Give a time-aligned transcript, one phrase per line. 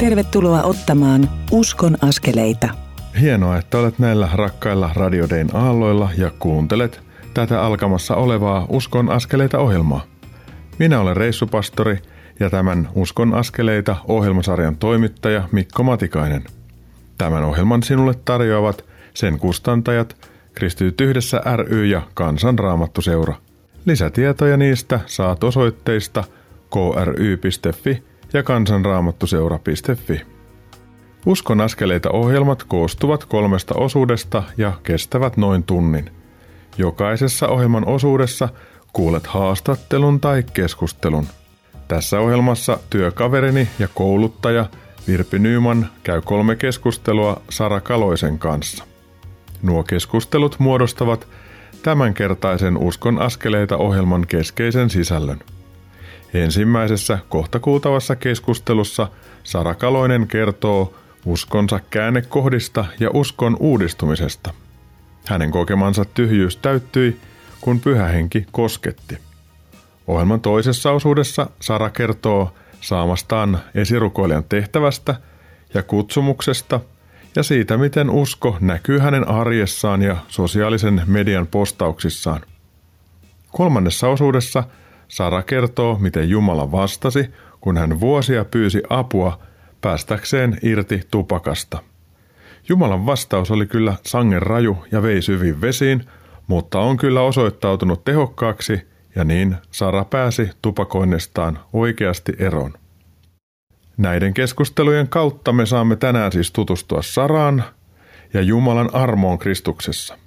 [0.00, 2.68] Tervetuloa ottamaan Uskon askeleita.
[3.20, 7.00] Hienoa, että olet näillä rakkailla Radiodein aalloilla ja kuuntelet
[7.34, 10.04] tätä alkamassa olevaa Uskon askeleita ohjelmaa.
[10.78, 11.98] Minä olen reissupastori
[12.40, 16.44] ja tämän Uskon askeleita ohjelmasarjan toimittaja Mikko Matikainen.
[17.18, 23.34] Tämän ohjelman sinulle tarjoavat sen kustantajat Kristityt yhdessä ry ja Kansanraamattuseura.
[23.84, 26.24] Lisätietoja niistä saat osoitteista
[26.70, 30.20] kry.fi ja kansanraamattuseura.fi.
[31.26, 36.10] Uskon askeleita ohjelmat koostuvat kolmesta osuudesta ja kestävät noin tunnin.
[36.78, 38.48] Jokaisessa ohjelman osuudessa
[38.92, 41.26] kuulet haastattelun tai keskustelun.
[41.88, 44.66] Tässä ohjelmassa työkaverini ja kouluttaja
[45.06, 48.84] Virpi Nyyman käy kolme keskustelua Sara Kaloisen kanssa.
[49.62, 51.26] Nuo keskustelut muodostavat
[51.82, 55.38] tämänkertaisen Uskon askeleita ohjelman keskeisen sisällön.
[56.34, 59.08] Ensimmäisessä kohta kuultavassa keskustelussa
[59.44, 64.54] Sara Kaloinen kertoo uskonsa käännekohdista ja uskon uudistumisesta.
[65.26, 67.16] Hänen kokemansa tyhjyys täyttyi,
[67.60, 69.18] kun pyhähenki kosketti.
[70.06, 75.14] Ohjelman toisessa osuudessa Sara kertoo saamastaan esirukoilijan tehtävästä
[75.74, 76.80] ja kutsumuksesta
[77.36, 82.40] ja siitä, miten usko näkyy hänen arjessaan ja sosiaalisen median postauksissaan.
[83.52, 84.64] Kolmannessa osuudessa
[85.10, 87.30] Sara kertoo, miten Jumala vastasi,
[87.60, 89.38] kun hän vuosia pyysi apua
[89.80, 91.78] päästäkseen irti tupakasta.
[92.68, 96.04] Jumalan vastaus oli kyllä sangen raju ja vei syviin vesiin,
[96.46, 98.80] mutta on kyllä osoittautunut tehokkaaksi
[99.16, 102.72] ja niin Sara pääsi tupakoinnestaan oikeasti eroon.
[103.96, 107.64] Näiden keskustelujen kautta me saamme tänään siis tutustua Saraan
[108.34, 110.18] ja Jumalan armoon Kristuksessa.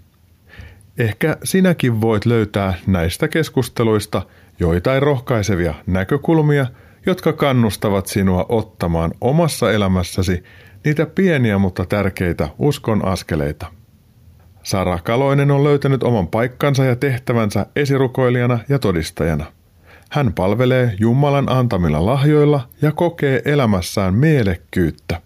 [0.97, 4.21] Ehkä sinäkin voit löytää näistä keskusteluista
[4.59, 6.65] joitain rohkaisevia näkökulmia,
[7.05, 10.43] jotka kannustavat sinua ottamaan omassa elämässäsi
[10.85, 13.65] niitä pieniä mutta tärkeitä uskon askeleita.
[14.63, 19.45] Sara Kaloinen on löytänyt oman paikkansa ja tehtävänsä esirukoilijana ja todistajana–
[20.13, 25.21] hän palvelee Jumalan antamilla lahjoilla ja kokee elämässään mielekkyyttä.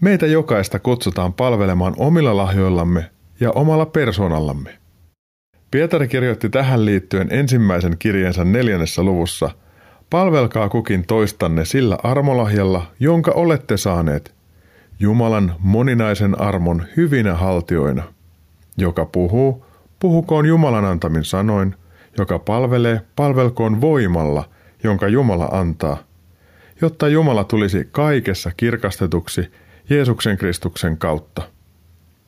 [0.00, 3.10] Meitä jokaista kutsutaan palvelemaan omilla lahjoillamme
[3.40, 4.77] ja omalla persoonallamme.
[5.70, 9.50] Pietari kirjoitti tähän liittyen ensimmäisen kirjeensä neljännessä luvussa,
[10.10, 14.34] palvelkaa kukin toistanne sillä armolahjalla, jonka olette saaneet,
[15.00, 18.02] Jumalan moninaisen armon hyvinä haltioina.
[18.76, 19.66] Joka puhuu,
[20.00, 21.74] puhukoon Jumalan antamin sanoin–
[22.18, 24.44] joka palvelee, palvelkoon voimalla,
[24.84, 25.96] jonka Jumala antaa,
[26.80, 29.52] jotta Jumala tulisi kaikessa kirkastetuksi
[29.90, 31.42] Jeesuksen Kristuksen kautta.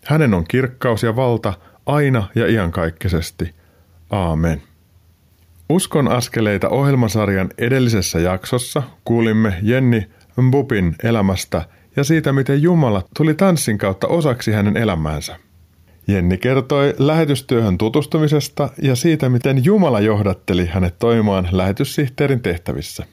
[0.05, 1.55] Hänen on kirkkaus ja valta
[1.91, 3.55] aina ja iankaikkisesti.
[4.11, 4.63] Aamen.
[5.69, 10.07] Uskon askeleita ohjelmasarjan edellisessä jaksossa kuulimme Jenni
[10.37, 11.65] Mbupin elämästä
[11.97, 15.37] ja siitä, miten Jumala tuli tanssin kautta osaksi hänen elämäänsä.
[16.07, 23.07] Jenni kertoi lähetystyöhön tutustumisesta ja siitä, miten Jumala johdatteli hänet toimimaan lähetyssihteerin tehtävissä.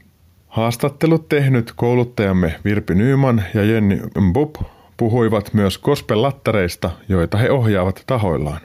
[0.48, 4.56] Haastattelut tehnyt kouluttajamme Virpi Nyyman ja Jenni Mbub
[4.98, 8.62] puhuivat myös kospelattareista, joita he ohjaavat tahoillaan.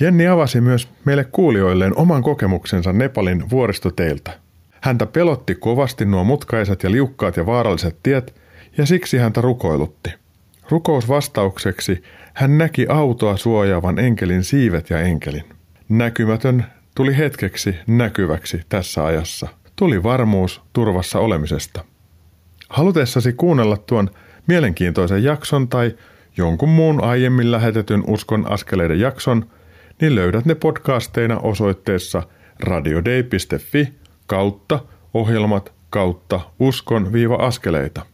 [0.00, 4.38] Jenni avasi myös meille kuulijoilleen oman kokemuksensa Nepalin vuoristoteiltä.
[4.80, 8.34] Häntä pelotti kovasti nuo mutkaiset ja liukkaat ja vaaralliset tiet,
[8.78, 10.10] ja siksi häntä rukoilutti.
[10.70, 12.02] Rukous vastaukseksi
[12.34, 15.44] hän näki autoa suojaavan enkelin siivet ja enkelin.
[15.88, 19.48] Näkymätön tuli hetkeksi näkyväksi tässä ajassa.
[19.76, 21.84] Tuli varmuus turvassa olemisesta.
[22.68, 24.10] Halutessasi kuunnella tuon
[24.46, 25.94] mielenkiintoisen jakson tai
[26.36, 29.46] jonkun muun aiemmin lähetetyn Uskon askeleiden jakson,
[30.00, 32.22] niin löydät ne podcasteina osoitteessa
[32.60, 33.92] radiodei.fi
[34.26, 34.80] kautta
[35.14, 38.06] ohjelmat kautta uskon-askeleita.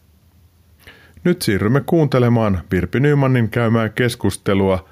[1.25, 4.89] Nyt siirrymme kuuntelemaan Virpi Nymanin käymää keskustelua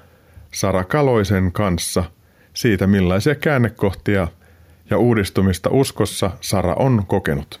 [0.53, 2.03] Sara Kaloisen kanssa
[2.53, 4.27] siitä, millaisia käännekohtia
[4.89, 7.59] ja uudistumista uskossa Sara on kokenut.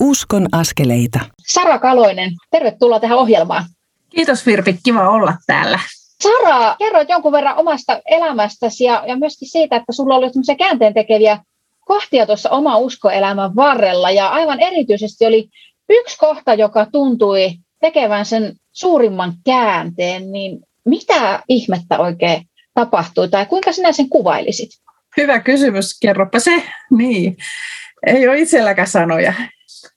[0.00, 1.20] Uskon askeleita.
[1.46, 3.64] Sara Kaloinen, tervetuloa tähän ohjelmaan.
[4.10, 5.80] Kiitos Virpi, kiva olla täällä.
[6.22, 10.94] Sara, kerroit jonkun verran omasta elämästäsi ja, ja myöskin siitä, että sulla oli tämmöisiä käänteen
[10.94, 11.38] tekeviä
[11.80, 15.48] kohtia tuossa oma uskoelämän varrella ja aivan erityisesti oli
[15.90, 17.50] Yksi kohta, joka tuntui
[17.80, 22.42] tekevän sen suurimman käänteen, niin mitä ihmettä oikein
[22.74, 24.70] tapahtui tai kuinka sinä sen kuvailisit?
[25.16, 26.62] Hyvä kysymys, kerropa se.
[26.90, 27.36] Niin,
[28.06, 29.32] ei ole itselläkään sanoja.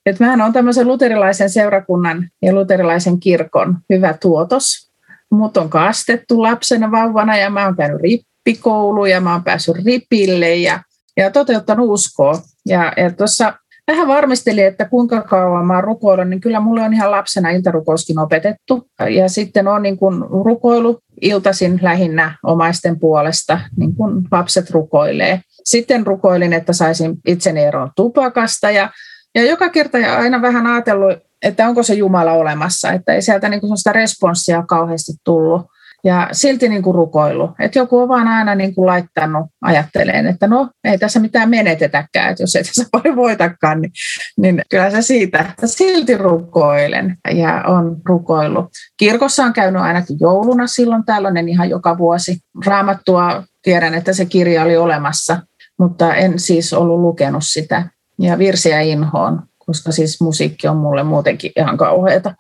[0.06, 4.93] Et mähän on tämmöisen luterilaisen seurakunnan ja luterilaisen kirkon hyvä tuotos.
[5.34, 10.56] Mut on kastettu lapsena vauvana ja mä oon käynyt rippikouluun ja mä oon päässyt ripille
[10.56, 10.80] ja,
[11.18, 12.34] ja toteuttanut uskoa.
[12.66, 13.54] Ja, ja tuossa
[13.88, 18.88] vähän varmistelin, että kuinka kauan mä rukoilun, niin kyllä mulle on ihan lapsena iltarukouskin opetettu.
[19.10, 25.42] Ja sitten on niin kuin rukoilu iltaisin lähinnä omaisten puolesta, niin kuin lapset rukoilee.
[25.64, 28.90] Sitten rukoilin, että saisin itseni eroon tupakasta ja,
[29.36, 33.62] ja joka kerta aina vähän ajatellut, että onko se Jumala olemassa, että ei sieltä niin
[33.62, 35.62] kuin responssia kauheasti tullut.
[36.06, 37.50] Ja silti niin kuin rukoilu.
[37.60, 42.32] Että joku on vaan aina niin kuin laittanut ajatteleen, että no ei tässä mitään menetetäkään,
[42.32, 43.92] että jos ei tässä paljon voitakaan, niin,
[44.38, 48.66] niin kyllä se siitä, että silti rukoilen ja on rukoillut.
[48.98, 52.38] Kirkossa on käynyt ainakin jouluna silloin tällöin ihan joka vuosi.
[52.66, 55.42] Raamattua tiedän, että se kirja oli olemassa,
[55.80, 57.90] mutta en siis ollut lukenut sitä.
[58.20, 62.34] Ja virsiä inhoon, koska siis musiikki on mulle muutenkin ihan kauheata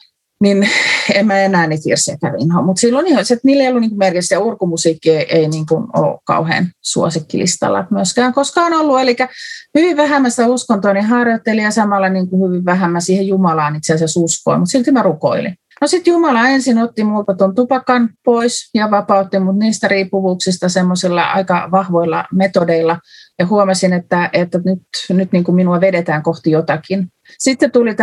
[0.43, 0.69] niin
[1.15, 2.61] en mä enää niitä virsiäkään inhoa.
[2.61, 6.19] Mutta silloin ihan, että niillä ei ollut niin merkitystä urkumusiikki ei, ei niin kuin ole
[6.23, 8.99] kauhean suosikkilistalla myöskään koskaan ollut.
[8.99, 9.15] Eli
[9.77, 13.27] hyvin vähän mä sitä uskontoa niin harjoittelin ja samalla niin kuin hyvin vähän mä siihen
[13.27, 15.55] Jumalaan itse asiassa uskoin, mutta silti mä rukoilin.
[15.83, 21.23] No sitten Jumala ensin otti multa tuon tupakan pois ja vapautti mut niistä riippuvuuksista semmoisilla
[21.23, 22.99] aika vahvoilla metodeilla.
[23.39, 27.07] Ja huomasin, että, että nyt, nyt niin kuin minua vedetään kohti jotakin.
[27.39, 27.95] Sitten tuli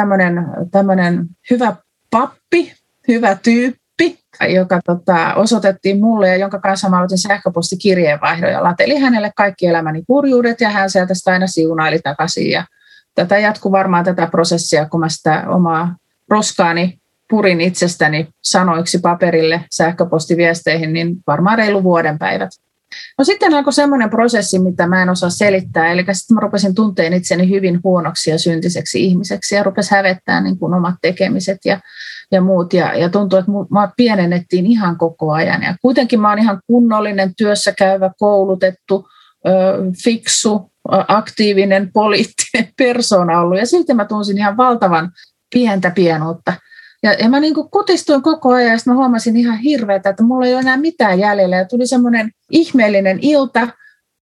[0.70, 1.76] tämmöinen hyvä
[2.10, 2.72] pappi,
[3.08, 4.18] hyvä tyyppi,
[4.48, 10.02] joka tota, osoitettiin mulle ja jonka kanssa mä aloitin sähköpostikirjeenvaihdon ja latelin hänelle kaikki elämäni
[10.06, 12.50] kurjuudet ja hän sieltä sitä aina siunaili takaisin.
[12.50, 12.64] Ja
[13.14, 15.96] tätä jatkuu varmaan tätä prosessia, kun mä sitä omaa
[16.30, 16.99] roskaani
[17.30, 22.50] purin itsestäni sanoiksi paperille sähköpostiviesteihin, niin varmaan reilu vuoden päivät.
[23.18, 27.12] No sitten alkoi semmoinen prosessi, mitä mä en osaa selittää, eli sitten mä rupesin tunteen
[27.12, 31.80] itseni hyvin huonoksi ja syntiseksi ihmiseksi ja rupesi hävettää niin kuin omat tekemiset ja,
[32.32, 32.72] ja muut.
[32.72, 35.62] Ja, ja tuntui, että mä pienennettiin ihan koko ajan.
[35.62, 39.08] Ja kuitenkin mä oon ihan kunnollinen, työssä käyvä, koulutettu,
[40.04, 40.72] fiksu,
[41.08, 43.58] aktiivinen, poliittinen persoona ollut.
[43.58, 45.10] Ja silti mä tunsin ihan valtavan
[45.54, 46.52] pientä pienuutta.
[47.02, 50.46] Ja, ja mä niin kuin kutistuin koko ajan ja mä huomasin ihan hirveätä, että mulla
[50.46, 51.56] ei ole enää mitään jäljellä.
[51.56, 53.68] Ja tuli semmoinen ihmeellinen ilta.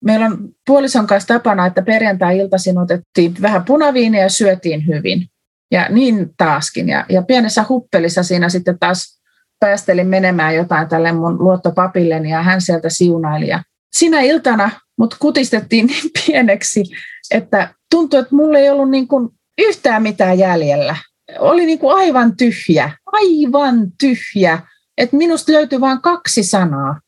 [0.06, 5.28] Meillä on puolison kanssa tapana, että perjantai-iltaisin otettiin vähän punaviiniä ja syötiin hyvin.
[5.72, 6.90] Ja niin taaskin.
[6.90, 9.22] Ja, ja pienessä huppelissa siinä sitten taas
[9.60, 13.48] päästelin menemään jotain tälle mun luottopapilleni ja hän sieltä siunaili.
[13.48, 13.64] Ja
[13.96, 16.84] sinä iltana mut kutistettiin niin pieneksi,
[17.32, 20.96] että tuntui, että mulla ei ollut niin kuin yhtään mitään jäljellä
[21.40, 24.60] oli niin kuin aivan tyhjä, aivan tyhjä.
[24.98, 27.00] Että minusta löytyi vain kaksi sanaa,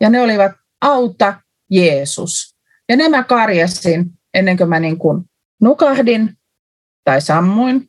[0.00, 1.34] ja ne olivat auta
[1.70, 2.56] Jeesus.
[2.88, 5.24] Ja ne mä karjasin ennen kuin mä niin kuin
[5.60, 6.36] nukahdin
[7.04, 7.88] tai sammuin.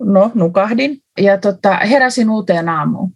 [0.00, 3.12] No, nukahdin ja tota, heräsin uuteen aamuun.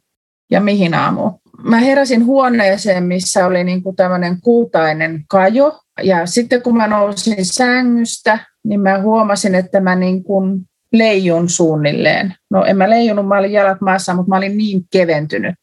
[0.50, 1.40] Ja mihin aamuun?
[1.62, 5.81] Mä heräsin huoneeseen, missä oli niin kuin tämmöinen kultainen kajo.
[6.02, 12.35] Ja sitten kun mä nousin sängystä, niin mä huomasin, että mä niin kuin leijun suunnilleen.
[12.50, 15.55] No en mä leijunut, mä olin jalat maassa, mutta mä olin niin keventynyt.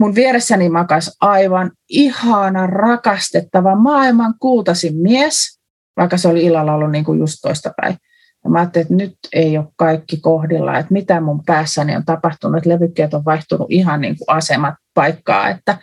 [0.00, 5.60] Mun vieressäni makas aivan ihana, rakastettava, maailman kultasin mies,
[5.96, 7.96] vaikka se oli illalla ollut niin kuin just toistapäin.
[8.44, 12.56] Ja mä ajattelin, että nyt ei ole kaikki kohdilla, että mitä mun päässäni on tapahtunut,
[12.56, 15.78] että levykkeet on vaihtunut ihan niin kuin asemat paikkaa, että,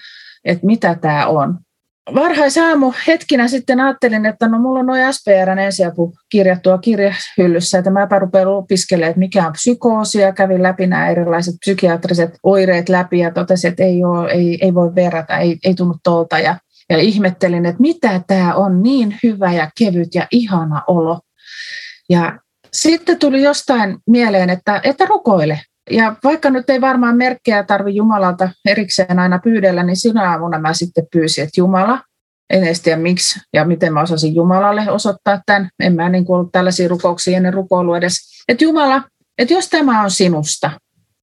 [0.46, 1.60] että mitä tämä on
[2.16, 8.08] varhaisaamu hetkinä sitten ajattelin, että no mulla on noin SPRn ensiapu kirjattua kirjahyllyssä, että mä
[8.20, 13.32] rupean opiskelemaan, että mikä on psykoosi ja kävin läpi nämä erilaiset psykiatriset oireet läpi ja
[13.32, 16.40] totesin, että ei, ole, ei, ei voi verrata, ei, ei tunnu tolta.
[16.40, 16.56] Ja,
[16.90, 21.20] ja ihmettelin, että mitä tämä on niin hyvä ja kevyt ja ihana olo.
[22.10, 22.40] Ja
[22.74, 28.50] sitten tuli jostain mieleen, että, että rukoile, ja vaikka nyt ei varmaan merkkejä tarvi Jumalalta
[28.66, 32.00] erikseen aina pyydellä, niin sinä aamuna mä sitten pyysin, että Jumala,
[32.52, 35.70] en edes tiedä miksi ja miten mä osasin Jumalalle osoittaa tämän.
[35.80, 38.44] En mä niin ollut tällaisia rukouksia ennen rukoilua edes.
[38.48, 39.04] Että Jumala,
[39.38, 40.72] että jos tämä on sinusta,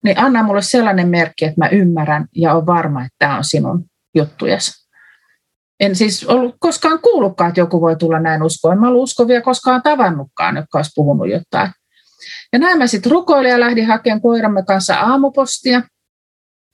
[0.05, 3.85] niin anna mulle sellainen merkki, että mä ymmärrän ja on varma, että tämä on sinun
[4.15, 4.89] juttujas.
[5.81, 8.75] En siis ollut koskaan kuullutkaan, että joku voi tulla näin uskoon.
[8.75, 11.71] En mä ollut uskovia koskaan tavannutkaan, jotka olisi puhunut jotain.
[12.53, 15.83] Ja näin mä sitten rukoilin ja lähdin hakemaan koiramme kanssa aamupostia.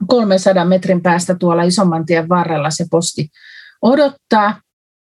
[0.07, 3.29] 300 metrin päästä tuolla isomman tien varrella se posti
[3.85, 4.61] odottaa.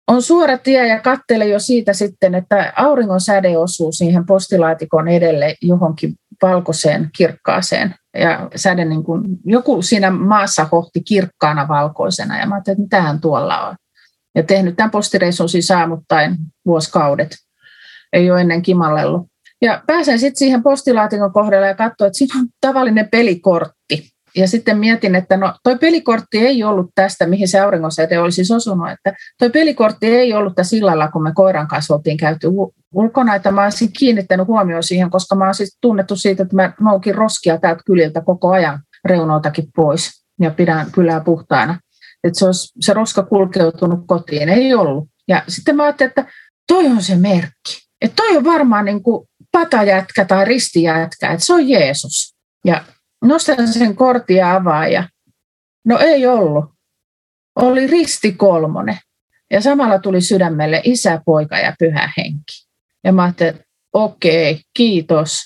[0.08, 5.56] On suora tie ja kattele jo siitä sitten, että auringon säde osuu siihen postilaatikon edelle
[5.62, 7.96] johonkin valkoiseen kirkkaaseen.
[8.18, 13.22] Ja säde niin kuin, joku siinä maassa hohti kirkkaana valkoisena ja mä ajattelin, että mitähän
[13.22, 13.76] tuolla on.
[14.36, 17.36] Ja tehnyt tämän postireissun siis aamuttaen vuosikaudet.
[18.14, 19.28] Ei ole ennen kimallellut.
[19.62, 24.10] Ja pääsen sitten siihen postilaatikon kohdalle ja katsoin, että siinä on tavallinen pelikortti.
[24.38, 28.52] Ja sitten mietin, että no toi pelikortti ei ollut tästä, mihin se auringonsäde olisi siis
[28.52, 32.48] osunut, että toi pelikortti ei ollut tässä sillalla, kun me koiran kanssa oltiin käyty
[32.94, 37.16] ulkona, että mä olisin kiinnittänyt huomioon siihen, koska mä olisin tunnettu siitä, että mä noukin
[37.16, 41.80] roskia täältä kyliltä koko ajan reunoltakin pois ja pidän kylää puhtaana.
[42.24, 45.10] Että se, olisi, se roska kulkeutunut kotiin, ei ollut.
[45.28, 46.26] Ja sitten mä ajattelin, että
[46.68, 47.88] toi on se merkki.
[48.02, 52.36] Että toi on varmaan niin kuin patajätkä tai ristijätkä, että se on Jeesus.
[52.66, 52.84] Ja
[53.26, 55.10] nostan sen kortia avaa ja
[55.86, 56.66] no ei ollut.
[57.56, 58.98] Oli risti kolmonen.
[59.52, 62.68] Ja samalla tuli sydämelle isä, poika ja pyhä henki.
[63.04, 65.40] Ja mä ajattelin, että okei, kiitos,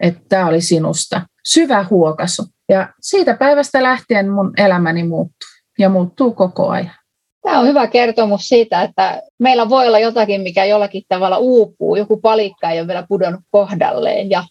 [0.00, 1.26] että tämä oli sinusta.
[1.44, 2.42] Syvä huokasu.
[2.68, 5.48] Ja siitä päivästä lähtien mun elämäni muuttui
[5.78, 6.94] ja muuttuu koko ajan.
[7.42, 11.96] Tämä on hyvä kertomus siitä, että meillä voi olla jotakin, mikä jollakin tavalla uupuu.
[11.96, 14.30] Joku palikka ei ole vielä pudonnut kohdalleen.
[14.30, 14.44] Ja,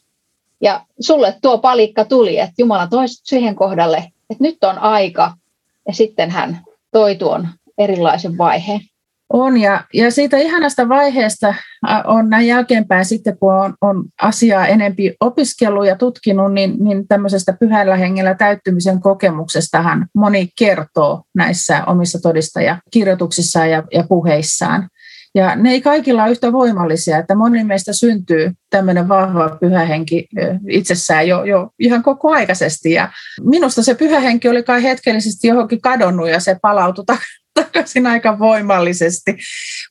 [0.61, 3.97] ja sulle tuo palikka tuli, että Jumala toi siihen kohdalle,
[4.29, 5.33] että nyt on aika.
[5.87, 6.59] Ja sitten hän
[6.91, 8.81] toi tuon erilaisen vaiheen.
[9.33, 11.53] On, ja, ja siitä ihanasta vaiheesta
[12.05, 17.53] on näin jälkeenpäin sitten, kun on, on asiaa enempi opiskellut ja tutkinut, niin, niin tämmöisestä
[17.53, 24.89] pyhällä hengellä täyttymisen kokemuksestahan moni kertoo näissä omissa todistajakirjoituksissaan ja, ja puheissaan.
[25.35, 30.27] Ja ne ei kaikilla ole yhtä voimallisia, että moni meistä syntyy tämmöinen vahva pyhähenki
[30.69, 32.91] itsessään jo, jo ihan koko aikaisesti.
[32.91, 33.11] Ja
[33.41, 37.05] minusta se pyhähenki oli kai hetkellisesti johonkin kadonnut ja se palautui
[37.53, 39.37] takaisin aika voimallisesti.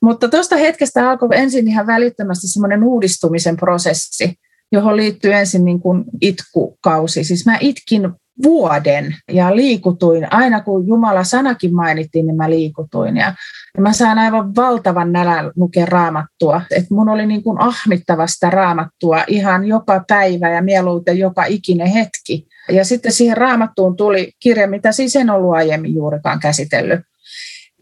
[0.02, 4.34] Mutta tuosta hetkestä alkoi ensin ihan välittömästi semmoinen uudistumisen prosessi,
[4.72, 7.24] johon liittyy ensin niin kuin itkukausi.
[7.24, 8.10] Siis mä itkin
[8.42, 10.26] vuoden ja liikutuin.
[10.30, 13.16] Aina kun Jumala sanakin mainittiin, niin mä liikutuin.
[13.16, 13.34] Ja,
[13.76, 16.62] ja mä sain aivan valtavan nälän lukea raamattua.
[16.76, 21.86] Et mun oli niin kuin ahmittava sitä raamattua ihan joka päivä ja mieluiten joka ikinen
[21.86, 22.46] hetki.
[22.72, 27.00] Ja sitten siihen raamattuun tuli kirja, mitä siis en ollut aiemmin juurikaan käsitellyt.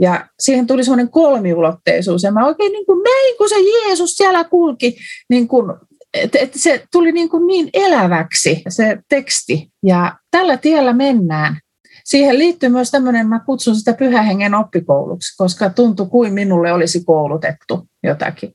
[0.00, 2.22] Ja siihen tuli semmoinen kolmiulotteisuus.
[2.22, 4.96] Ja mä oikein niin kuin näin, kun se Jeesus siellä kulki,
[5.28, 5.72] niin kuin,
[6.22, 9.70] että et se tuli niin, kuin niin eläväksi se teksti.
[9.82, 11.58] Ja tällä tiellä mennään.
[12.04, 17.88] Siihen liittyy myös tämmöinen, mä kutsun sitä pyhähengen oppikouluksi, koska tuntui kuin minulle olisi koulutettu
[18.02, 18.52] jotakin.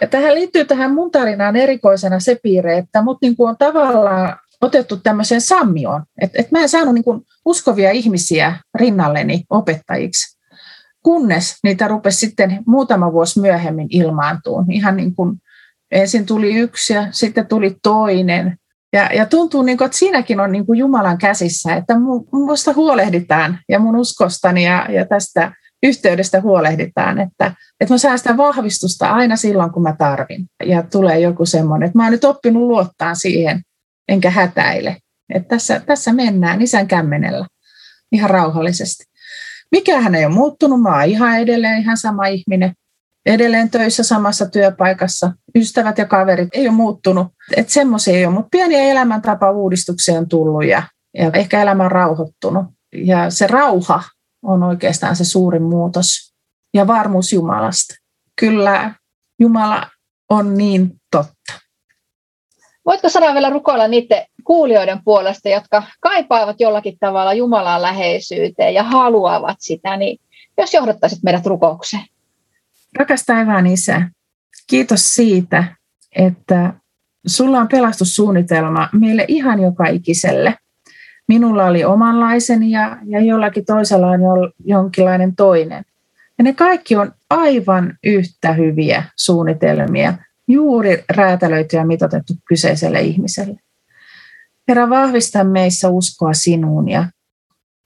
[0.00, 4.36] Ja tähän liittyy tähän mun tarinaan erikoisena se piirre, että mut niin kuin on tavallaan
[4.60, 6.02] otettu tämmöiseen sammioon.
[6.20, 10.34] Että et mä en saanut niin kuin uskovia ihmisiä rinnalleni opettajiksi
[11.04, 14.72] kunnes niitä rupesi sitten muutama vuosi myöhemmin ilmaantuun.
[14.72, 15.36] Ihan niin kuin
[15.94, 18.58] ensin tuli yksi ja sitten tuli toinen.
[18.92, 21.94] Ja, ja tuntuu, niin kuin, että siinäkin on niin kuin Jumalan käsissä, että
[22.32, 29.10] minusta huolehditaan ja mun uskostani ja, ja tästä yhteydestä huolehditaan, että, että mä sitä vahvistusta
[29.10, 30.46] aina silloin, kun mä tarvin.
[30.64, 33.62] Ja tulee joku semmoinen, että mä oon nyt oppinut luottaa siihen,
[34.08, 34.96] enkä hätäile.
[35.34, 37.46] Että tässä, tässä mennään isän kämmenellä
[38.12, 39.04] ihan rauhallisesti.
[39.70, 42.72] Mikähän ei ole muuttunut, mä oon ihan edelleen ihan sama ihminen.
[43.26, 45.32] Edelleen töissä samassa työpaikassa.
[45.54, 47.26] Ystävät ja kaverit ei ole muuttunut.
[47.56, 50.82] Että semmoisia ei ole, mutta pieniä elämäntapa-uudistuksia on tullut ja,
[51.14, 52.64] ja ehkä elämä on rauhoittunut.
[52.94, 54.02] Ja se rauha
[54.42, 56.34] on oikeastaan se suurin muutos
[56.74, 57.94] ja varmuus Jumalasta.
[58.40, 58.94] Kyllä
[59.40, 59.86] Jumala
[60.30, 61.52] on niin totta.
[62.86, 69.56] Voitko sanoa vielä rukoilla niiden kuulijoiden puolesta, jotka kaipaavat jollakin tavalla Jumalan läheisyyteen ja haluavat
[69.60, 70.18] sitä, niin
[70.58, 72.04] jos johdattaisit meidät rukoukseen.
[72.98, 74.10] Rakas taivaan Isä,
[74.66, 75.64] kiitos siitä,
[76.16, 76.74] että
[77.26, 80.54] sulla on pelastussuunnitelma meille ihan joka ikiselle.
[81.28, 84.20] Minulla oli omanlaiseni ja, ja jollakin toisella on
[84.64, 85.84] jonkinlainen toinen.
[86.38, 90.14] Ja ne kaikki on aivan yhtä hyviä suunnitelmia,
[90.48, 93.60] juuri räätälöity ja mitotettu kyseiselle ihmiselle.
[94.68, 97.06] Herra, vahvista meissä uskoa sinuun ja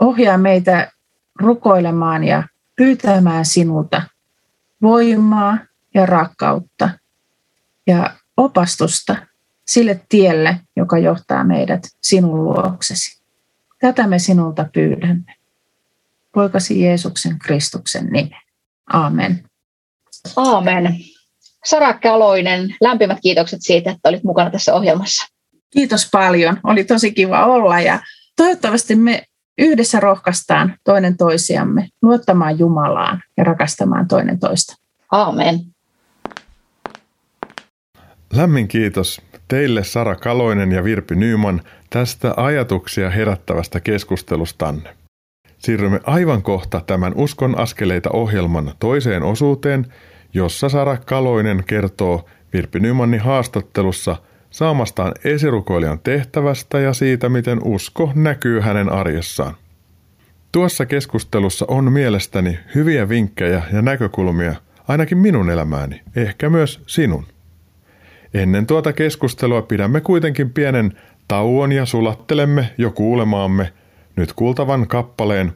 [0.01, 0.93] ohjaa meitä
[1.41, 2.43] rukoilemaan ja
[2.77, 4.03] pyytämään sinulta
[4.83, 5.59] voimaa
[5.95, 6.91] ja rakkautta
[7.87, 9.17] ja opastusta
[9.67, 13.23] sille tielle, joka johtaa meidät sinun luoksesi.
[13.79, 15.35] Tätä me sinulta pyydämme.
[16.35, 18.41] Poikasi Jeesuksen Kristuksen nimen.
[18.93, 19.45] Amen.
[20.37, 20.95] Aamen.
[21.65, 25.27] Sarakka Aloinen, lämpimät kiitokset siitä, että olit mukana tässä ohjelmassa.
[25.71, 26.61] Kiitos paljon.
[26.65, 28.01] Oli tosi kiva olla ja
[28.37, 29.23] toivottavasti me
[29.59, 34.75] yhdessä rohkaistaan toinen toisiamme luottamaan Jumalaan ja rakastamaan toinen toista.
[35.13, 35.61] Aamen.
[38.33, 41.61] Lämmin kiitos teille Sara Kaloinen ja Virpi Nyyman
[41.91, 44.97] tästä ajatuksia herättävästä keskustelustanne.
[45.59, 49.87] Siirrymme aivan kohta tämän Uskon askeleita ohjelman toiseen osuuteen,
[50.35, 54.17] jossa Sara Kaloinen kertoo Virpi Nymanin haastattelussa–
[54.51, 59.55] saamastaan esirukoilijan tehtävästä ja siitä, miten usko näkyy hänen arjessaan.
[60.53, 64.55] Tuossa keskustelussa on mielestäni hyviä vinkkejä ja näkökulmia
[64.89, 67.27] ainakin minun elämääni, ehkä myös sinun.
[68.35, 70.93] Ennen tuota keskustelua pidämme kuitenkin pienen
[71.29, 73.73] tauon ja sulattelemme jo kuulemaamme
[74.17, 75.53] nyt kuultavan kappaleen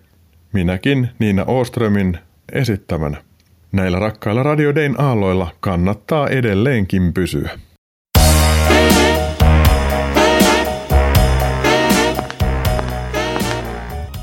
[0.52, 2.18] minäkin Niina Oströmin
[2.52, 3.16] esittämänä.
[3.72, 7.50] Näillä rakkailla Radio Dayn aalloilla kannattaa edelleenkin pysyä.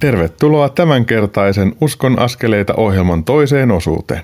[0.00, 4.22] Tervetuloa tämänkertaisen Uskon askeleita ohjelman toiseen osuuteen.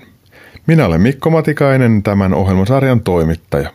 [0.66, 3.71] Minä olen Mikko Matikainen, tämän ohjelmasarjan toimittaja.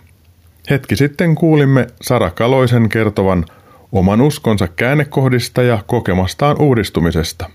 [0.69, 3.45] Hetki sitten kuulimme Sara Kaloisen kertovan
[3.91, 7.49] oman uskonsa käännekohdista ja kokemastaan uudistumisesta.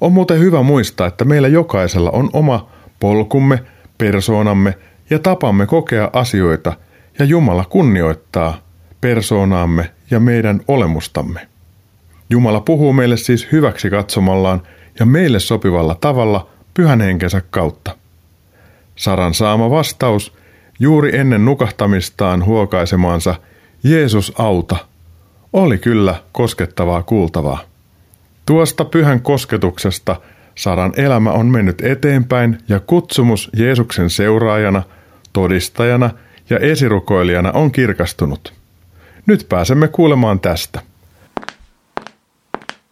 [0.00, 2.68] On muuten hyvä muistaa, että meillä jokaisella on oma
[3.00, 3.62] polkumme,
[3.98, 4.74] persoonamme
[5.10, 6.72] ja tapamme kokea asioita,
[7.18, 8.58] ja Jumala kunnioittaa
[9.00, 11.57] persoonaamme ja meidän olemustamme.
[12.30, 14.62] Jumala puhuu meille siis hyväksi katsomallaan
[15.00, 17.96] ja meille sopivalla tavalla pyhän henkensä kautta.
[18.96, 20.32] Saran saama vastaus
[20.78, 23.34] juuri ennen nukahtamistaan huokaisemaansa
[23.84, 24.76] Jeesus auta
[25.52, 27.60] oli kyllä koskettavaa kuultavaa.
[28.46, 30.16] Tuosta pyhän kosketuksesta
[30.54, 34.82] Saran elämä on mennyt eteenpäin ja kutsumus Jeesuksen seuraajana,
[35.32, 36.10] todistajana
[36.50, 38.54] ja esirukoilijana on kirkastunut.
[39.26, 40.80] Nyt pääsemme kuulemaan tästä.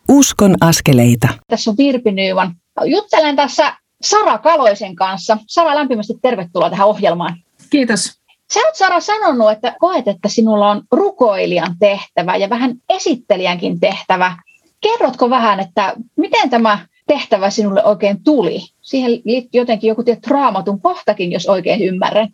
[0.09, 1.29] Uskon askeleita.
[1.49, 2.55] Tässä on Virpi Nyyman.
[2.85, 5.39] Juttelen tässä Sara Kaloisen kanssa.
[5.47, 7.37] Sara, lämpimästi tervetuloa tähän ohjelmaan.
[7.71, 8.21] Kiitos.
[8.53, 14.37] Sä oot Sara sanonut, että koet, että sinulla on rukoilijan tehtävä ja vähän esittelijänkin tehtävä.
[14.81, 18.61] Kerrotko vähän, että miten tämä tehtävä sinulle oikein tuli?
[18.81, 22.29] Siihen liittyy jotenkin joku tietty raamatun kohtakin, jos oikein ymmärrän.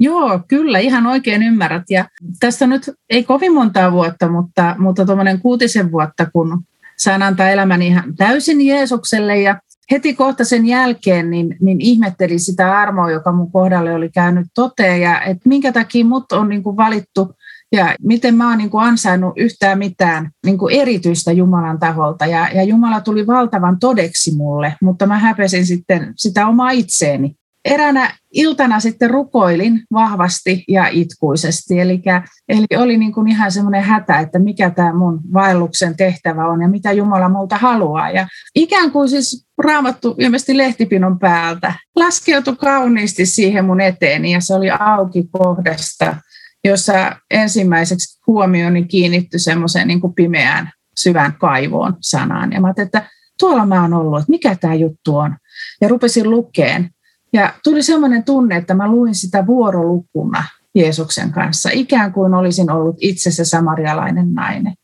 [0.00, 1.82] Joo, kyllä, ihan oikein ymmärrät.
[1.90, 2.04] Ja
[2.40, 6.62] tästä nyt ei kovin montaa vuotta, mutta, mutta tuommoinen kuutisen vuotta, kun
[6.98, 9.40] sain antaa elämäni ihan täysin Jeesukselle.
[9.40, 14.46] Ja heti kohta sen jälkeen niin, niin ihmettelin sitä armoa, joka mun kohdalle oli käynyt
[14.54, 15.00] toteen.
[15.00, 17.34] Ja että minkä takia mut on niin kuin valittu
[17.72, 22.26] ja miten mä oon niin kuin ansainnut yhtään mitään niin kuin erityistä Jumalan taholta.
[22.26, 28.14] Ja, ja Jumala tuli valtavan todeksi mulle, mutta mä häpesin sitten sitä omaa itseeni eräänä
[28.32, 31.80] iltana sitten rukoilin vahvasti ja itkuisesti.
[31.80, 32.02] Eli,
[32.48, 36.68] eli oli niin kuin ihan semmoinen hätä, että mikä tämä mun vaelluksen tehtävä on ja
[36.68, 38.10] mitä Jumala multa haluaa.
[38.10, 44.54] Ja ikään kuin siis raamattu ilmeisesti lehtipinon päältä laskeutui kauniisti siihen mun eteeni ja se
[44.54, 46.16] oli auki kohdasta,
[46.64, 52.52] jossa ensimmäiseksi huomioni kiinnittyi semmoiseen niin kuin pimeään syvään kaivoon sanaan.
[52.52, 53.06] Ja mä että
[53.38, 55.36] tuolla mä oon ollut, että mikä tämä juttu on.
[55.80, 56.90] Ja rupesin lukeen
[57.32, 62.96] ja tuli sellainen tunne, että mä luin sitä vuorolukuna Jeesuksen kanssa, ikään kuin olisin ollut
[63.00, 64.74] itse se samarialainen nainen.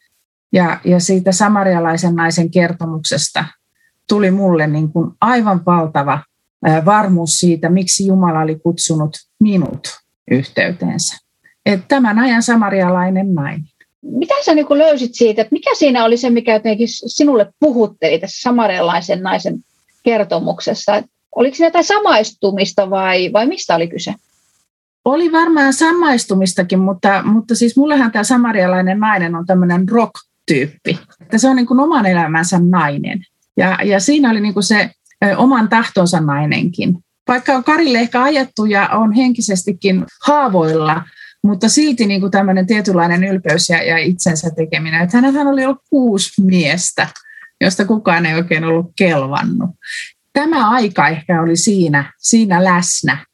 [0.53, 3.45] Ja, ja siitä samarialaisen naisen kertomuksesta
[4.09, 6.23] tuli mulle niin kuin aivan valtava
[6.85, 9.89] varmuus siitä, miksi Jumala oli kutsunut minut
[10.31, 11.17] yhteyteensä.
[11.67, 13.69] Että tämän ajan samarialainen nainen.
[14.03, 18.41] Mitä sä niin löysit siitä, että mikä siinä oli se, mikä jotenkin sinulle puhutteli tässä
[18.41, 19.59] samarialaisen naisen
[20.03, 21.03] kertomuksessa?
[21.37, 24.15] Oliko siinä jotain samaistumista vai, vai mistä oli kyse?
[25.05, 30.99] Oli varmaan samaistumistakin, mutta, mutta siis mullehan tämä samarialainen nainen on tämmöinen rock-tyyppi.
[31.21, 33.25] Että se on niin kuin oman elämänsä nainen.
[33.57, 34.91] Ja, ja siinä oli niin kuin se
[35.37, 36.99] oman tahtonsa nainenkin.
[37.29, 41.03] Vaikka on Karille ehkä ajettu ja on henkisestikin haavoilla,
[41.45, 45.03] mutta silti niin kuin tämmöinen tietynlainen ylpeys ja, ja itsensä tekeminen.
[45.03, 47.09] Että hänethän oli ollut kuusi miestä,
[47.61, 49.71] josta kukaan ei oikein ollut kelvannut
[50.41, 53.27] tämä aika ehkä oli siinä, siinä läsnä.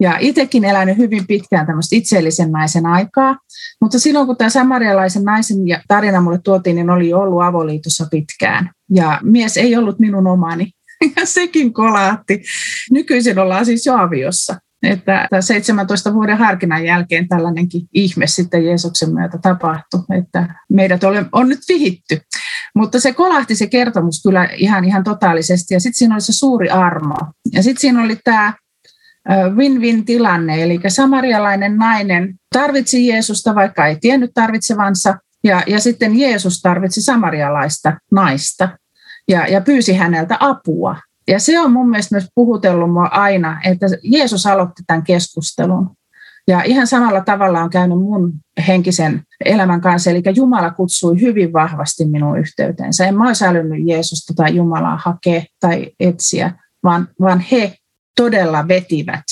[0.00, 3.36] Ja itsekin elänyt hyvin pitkään tämmöistä itsellisen naisen aikaa,
[3.80, 8.70] mutta silloin kun tämä samarialaisen naisen tarina mulle tuotiin, niin oli ollut avoliitossa pitkään.
[8.94, 10.70] Ja mies ei ollut minun omani,
[11.16, 12.42] ja sekin kolahti.
[12.90, 14.56] Nykyisin ollaan siis jo aviossa.
[14.82, 21.00] Että 17 vuoden harkinnan jälkeen tällainenkin ihme sitten Jeesuksen myötä tapahtui, että meidät
[21.32, 22.20] on nyt vihitty.
[22.74, 26.70] Mutta se kolahti se kertomus kyllä ihan, ihan totaalisesti ja sitten siinä oli se suuri
[26.70, 27.16] armo.
[27.52, 28.52] Ja sitten siinä oli tämä
[29.54, 36.60] win-win tilanne, eli samarialainen nainen tarvitsi Jeesusta, vaikka ei tiennyt tarvitsevansa, Ja, ja sitten Jeesus
[36.60, 38.78] tarvitsi samarialaista naista
[39.28, 40.96] ja, ja pyysi häneltä apua.
[41.28, 45.90] Ja se on mun mielestä myös puhutellut mua aina, että Jeesus aloitti tämän keskustelun.
[46.48, 48.32] Ja ihan samalla tavalla on käynyt mun
[48.66, 53.06] henkisen elämän kanssa, eli Jumala kutsui hyvin vahvasti minun yhteyteensä.
[53.06, 56.52] En mä olisi älynyt Jeesusta tai Jumalaa hakea tai etsiä,
[56.84, 57.74] vaan, vaan he
[58.16, 59.24] todella vetivät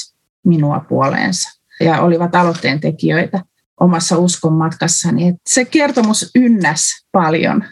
[0.45, 3.43] minua puoleensa ja olivat aloitteen tekijöitä
[3.81, 5.29] omassa uskon matkassani.
[5.29, 6.83] Et se kertomus ynnäs
[7.13, 7.65] paljon.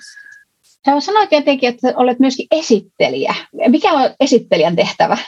[0.86, 3.34] Sä sanoit jotenkin, että olet myöskin esittelijä.
[3.68, 5.18] Mikä on esittelijän tehtävä?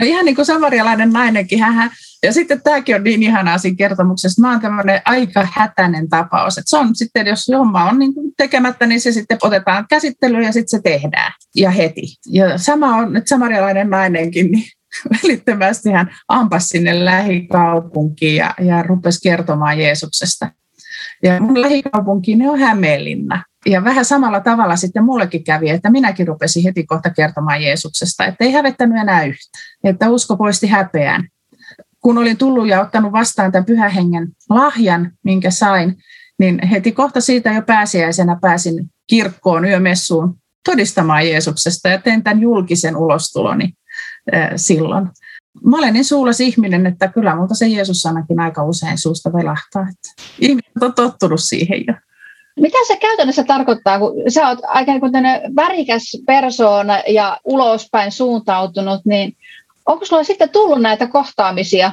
[0.00, 1.58] No ihan niin kuin samarialainen nainenkin.
[1.58, 1.90] Hän,
[2.22, 4.42] ja sitten tämäkin on niin ihanaa siinä kertomuksessa.
[4.42, 6.58] Mä oon tämmöinen aika hätäinen tapaus.
[6.58, 10.44] Että se on sitten, jos homma on niin kuin tekemättä, niin se sitten otetaan käsittelyyn
[10.44, 11.32] ja sitten se tehdään.
[11.56, 12.02] Ja heti.
[12.26, 14.64] Ja sama on, että samarialainen nainenkin, niin
[15.22, 20.50] välittömästi hän ampasi sinne lähikaupunkiin ja, ja rupesi kertomaan Jeesuksesta.
[21.22, 23.42] Ja mun lähikaupunki on Hämeenlinna.
[23.66, 28.44] Ja vähän samalla tavalla sitten mullekin kävi, että minäkin rupesin heti kohta kertomaan Jeesuksesta, että
[28.44, 31.28] ei hävettänyt enää yhtä, että usko poisti häpeän.
[32.00, 35.96] Kun olin tullut ja ottanut vastaan tämän pyhän hengen lahjan, minkä sain,
[36.38, 42.96] niin heti kohta siitä jo pääsiäisenä pääsin kirkkoon yömessuun todistamaan Jeesuksesta ja tein tämän julkisen
[42.96, 43.72] ulostuloni
[44.56, 45.08] silloin.
[45.64, 49.86] Mä olen niin suulas ihminen, että kyllä multa se Jeesus-sanakin aika usein suusta velahtaa.
[50.40, 51.94] Ihmiset on tottunut siihen jo.
[52.60, 59.36] Mitä se käytännössä tarkoittaa, kun sä oot aika niin värikäs persoona ja ulospäin suuntautunut, niin
[59.86, 61.92] onko sulla sitten tullut näitä kohtaamisia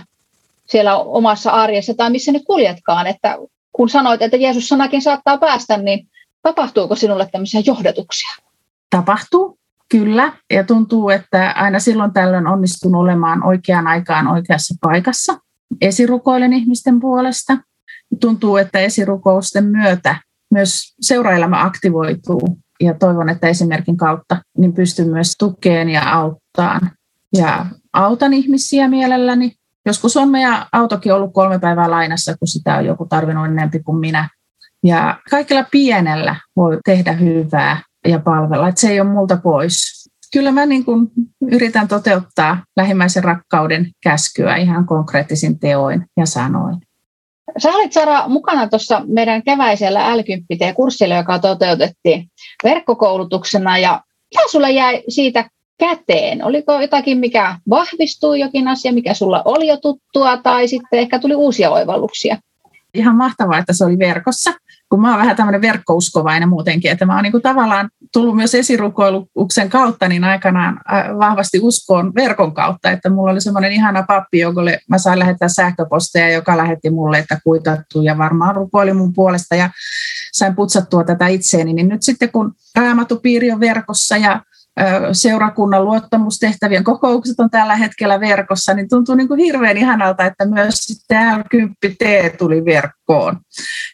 [0.65, 3.37] siellä omassa arjessa tai missä nyt kuljetkaan, että
[3.71, 6.07] kun sanoit, että Jeesus sanakin saattaa päästä, niin
[6.41, 8.29] tapahtuuko sinulle tämmöisiä johdatuksia?
[8.89, 9.57] Tapahtuu,
[9.89, 10.33] kyllä.
[10.53, 15.37] Ja tuntuu, että aina silloin tällöin onnistun olemaan oikeaan aikaan oikeassa paikassa.
[15.81, 17.57] Esirukoilen ihmisten puolesta.
[18.19, 20.15] Tuntuu, että esirukousten myötä
[20.51, 26.91] myös seuraelämä aktivoituu ja toivon, että esimerkin kautta niin pystyn myös tukeen ja auttaan.
[27.37, 29.53] Ja autan ihmisiä mielelläni.
[29.85, 33.97] Joskus on meidän autokin ollut kolme päivää lainassa, kun sitä on joku tarvinnut enemmän kuin
[33.97, 34.29] minä.
[34.83, 40.01] Ja kaikilla pienellä voi tehdä hyvää ja palvella, että se ei ole multa pois.
[40.33, 41.11] Kyllä mä niin kuin
[41.51, 46.77] yritän toteuttaa lähimmäisen rakkauden käskyä ihan konkreettisin teoin ja sanoin.
[47.57, 50.19] Sä olit Sara mukana tuossa meidän keväisellä l
[50.75, 52.27] kurssilla joka toteutettiin
[52.63, 54.01] verkkokoulutuksena ja
[54.35, 56.45] mitä sulle jäi siitä käteen?
[56.45, 61.35] Oliko jotakin, mikä vahvistui, jokin asia, mikä sulla oli jo tuttua tai sitten ehkä tuli
[61.35, 62.37] uusia oivalluksia?
[62.93, 64.51] Ihan mahtavaa, että se oli verkossa
[64.91, 69.69] kun mä oon vähän tämmöinen verkkouskovainen muutenkin, että mä oon niin tavallaan tullut myös esirukoiluksen
[69.69, 74.79] kautta niin aikanaan äh, vahvasti uskoon verkon kautta, että mulla oli semmoinen ihana pappi, jolle
[74.87, 79.69] mä sain lähettää sähköposteja, joka lähetti mulle, että kuitattu ja varmaan rukoili mun puolesta ja
[80.33, 84.41] sain putsattua tätä itseeni, niin nyt sitten kun raamatupiiri on verkossa ja
[85.11, 90.75] seurakunnan luottamustehtävien kokoukset on tällä hetkellä verkossa, niin tuntuu niin kuin hirveän ihanalta, että myös
[90.75, 93.39] sitten L10T tuli verkkoon.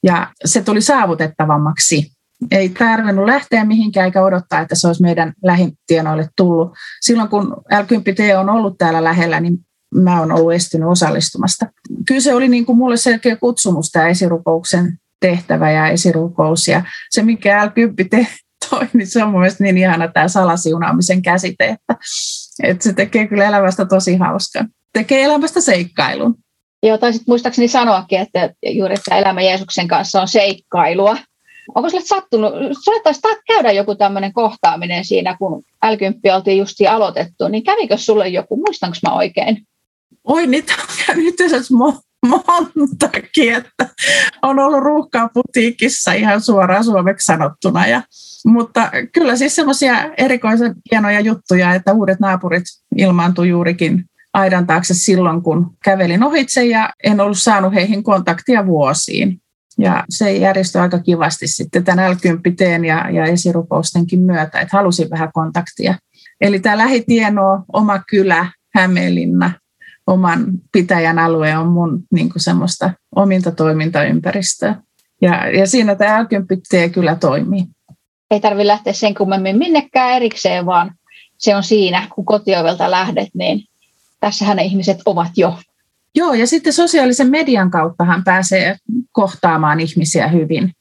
[0.04, 2.12] Ja se tuli saavutettavammaksi.
[2.52, 6.74] Ei tarvinnut lähteä mihinkään eikä odottaa, että se olisi meidän lähitienoille tullut.
[7.02, 9.58] Silloin kun L10T on ollut täällä lähellä, niin
[9.96, 11.66] mä oon ollut estynyt osallistumasta.
[12.08, 16.68] Kyllä se oli niin kuin mulle selkeä kutsumus tämä esirukouksen tehtävä ja esirukous.
[16.68, 18.28] Ja se, mikä L10
[18.70, 21.96] toi, niin se on mun mielestä niin ihana tämä salasiunaamisen käsite, että,
[22.64, 24.70] että se tekee kyllä elämästä tosi hauskan.
[24.94, 26.36] Tekee elämästä seikkailun.
[26.84, 31.18] Joo, taisit muistaakseni sanoakin, että juuri tämä elämä Jeesuksen kanssa on seikkailua.
[31.76, 37.48] Onko sinulle sattunut, sinulle taisi käydä joku tämmöinen kohtaaminen siinä, kun L10 oltiin justi aloitettu,
[37.48, 39.68] niin kävikö sulle joku, muistanko mä oikein?
[40.24, 41.36] Oi, niitä on käynyt
[42.28, 43.90] montakin, että
[44.42, 47.88] on ollut ruuhkaa putiikissa ihan suoraan suomeksi sanottuna.
[47.88, 48.02] Ja,
[48.46, 52.64] mutta kyllä siis semmoisia erikoisen hienoja juttuja, että uudet naapurit
[52.96, 59.42] ilmaantui juurikin aidan taakse silloin, kun kävelin ohitse ja en ollut saanut heihin kontaktia vuosiin.
[59.80, 62.16] Ja se järjestyi aika kivasti sitten tämän l
[62.86, 65.96] ja, ja esirukoustenkin myötä, että halusin vähän kontaktia.
[66.42, 69.52] Eli tämä lähitieno, oma kylä, Hämeenlinna,
[70.08, 74.76] oman pitäjän alue on mun niin kuin semmoista ominta toimintaympäristöä.
[75.22, 76.26] Ja, ja siinä tämä l
[76.94, 77.64] kyllä toimii.
[78.32, 80.92] Ei tarvitse lähteä sen kummemmin minnekään erikseen, vaan
[81.38, 83.64] se on siinä, kun kotiovelta lähdet, niin
[84.20, 85.58] tässähän ne ihmiset ovat jo.
[86.16, 88.78] Joo, ja sitten sosiaalisen median kautta hän pääsee
[89.12, 90.72] kohtaamaan ihmisiä hyvin.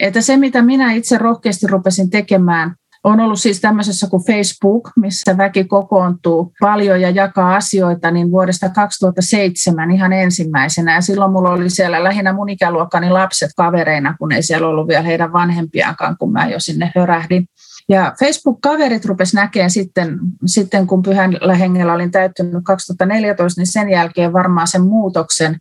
[0.00, 5.36] Että se, mitä minä itse rohkeasti rupesin tekemään on ollut siis tämmöisessä kuin Facebook, missä
[5.36, 10.94] väki kokoontuu paljon ja jakaa asioita, niin vuodesta 2007 ihan ensimmäisenä.
[10.94, 15.02] Ja silloin mulla oli siellä lähinnä mun ikäluokkani lapset kavereina, kun ei siellä ollut vielä
[15.02, 17.46] heidän vanhempiaankaan, kun mä jo sinne hörähdin.
[17.88, 24.32] Ja Facebook-kaverit rupes näkemään sitten, sitten, kun pyhän hengellä olin täyttynyt 2014, niin sen jälkeen
[24.32, 25.56] varmaan sen muutoksen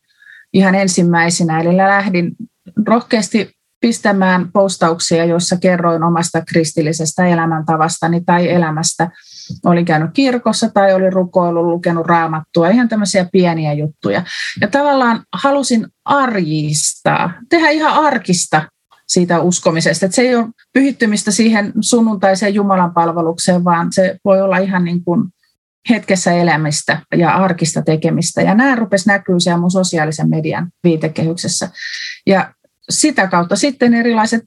[0.54, 1.62] ihan ensimmäisenä.
[1.62, 2.36] Eli lähdin
[2.88, 9.10] rohkeasti pistämään postauksia, joissa kerroin omasta kristillisestä elämäntavastani tai elämästä.
[9.66, 14.24] Olin käynyt kirkossa tai olin rukoillut, lukenut raamattua, ihan tämmöisiä pieniä juttuja.
[14.62, 18.64] Ja tavallaan halusin arjistaa, tehdä ihan arkista
[19.08, 20.06] siitä uskomisesta.
[20.06, 25.04] Että se ei ole pyhittymistä siihen sunnuntaiseen Jumalan palvelukseen, vaan se voi olla ihan niin
[25.04, 25.24] kuin
[25.90, 28.42] hetkessä elämistä ja arkista tekemistä.
[28.42, 31.70] Ja nämä rupesi näkyä siellä mun sosiaalisen median viitekehyksessä.
[32.28, 32.54] Ja
[32.90, 34.44] sitä kautta sitten erilaiset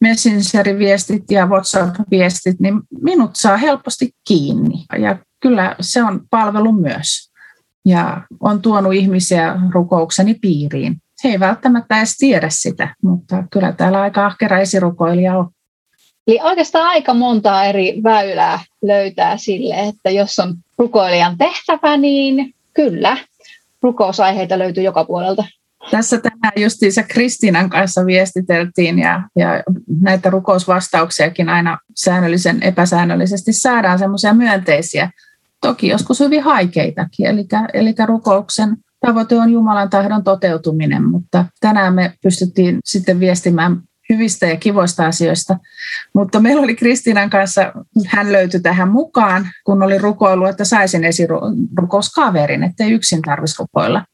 [0.00, 4.84] Messenger-viestit ja WhatsApp-viestit, niin minut saa helposti kiinni.
[4.98, 7.30] Ja kyllä se on palvelu myös.
[7.86, 10.96] Ja on tuonut ihmisiä rukoukseni piiriin.
[11.24, 15.50] He ei välttämättä edes tiedä sitä, mutta kyllä täällä aika ahkera esirukoilija on.
[16.26, 23.16] Eli oikeastaan aika montaa eri väylää löytää sille, että jos on rukoilijan tehtävä, niin kyllä,
[23.82, 25.44] rukousaiheita löytyy joka puolelta.
[25.90, 29.62] Tässä tänään justiinsa Kristinan kanssa viestiteltiin ja, ja
[30.00, 35.10] näitä rukousvastauksiakin aina säännöllisen epäsäännöllisesti saadaan semmoisia myönteisiä,
[35.60, 37.26] toki joskus hyvin haikeitakin.
[37.26, 44.46] Eli, eli rukouksen tavoite on Jumalan tahdon toteutuminen, mutta tänään me pystyttiin sitten viestimään hyvistä
[44.46, 45.58] ja kivoista asioista.
[46.14, 47.72] Mutta meillä oli Kristinan kanssa,
[48.06, 54.04] hän löytyi tähän mukaan, kun oli rukoillut, että saisin esirukouskaverin, ettei yksin tarvitsisi rukoilla.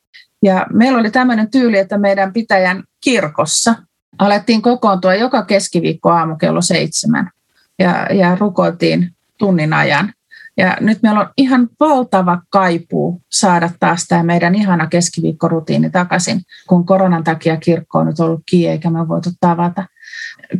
[0.43, 3.75] Ja meillä oli tämmöinen tyyli, että meidän pitäjän kirkossa
[4.19, 7.31] alettiin kokoontua joka keskiviikko aamu kello seitsemän
[7.79, 10.13] ja, ja rukoiltiin tunnin ajan.
[10.57, 16.87] Ja nyt meillä on ihan valtava kaipuu saada taas tämä meidän ihana keskiviikkorutiini takaisin, kun
[16.87, 19.85] koronan takia kirkko on nyt ollut kiinni eikä me voitu tavata.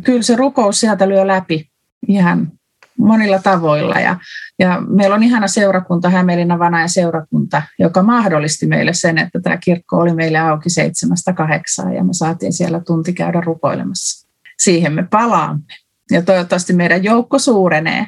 [0.03, 1.69] Kyllä se rukous sieltä lyö läpi
[2.07, 2.51] ihan
[2.99, 3.99] monilla tavoilla.
[3.99, 4.17] Ja,
[4.59, 9.97] ja meillä on ihana seurakunta, Hämeenlinnan Vanajan seurakunta, joka mahdollisti meille sen, että tämä kirkko
[9.97, 14.27] oli meille auki seitsemästä kahdeksaan ja me saatiin siellä tunti käydä rukoilemassa.
[14.57, 15.63] Siihen me palaamme.
[16.11, 18.07] Ja toivottavasti meidän joukko suurenee.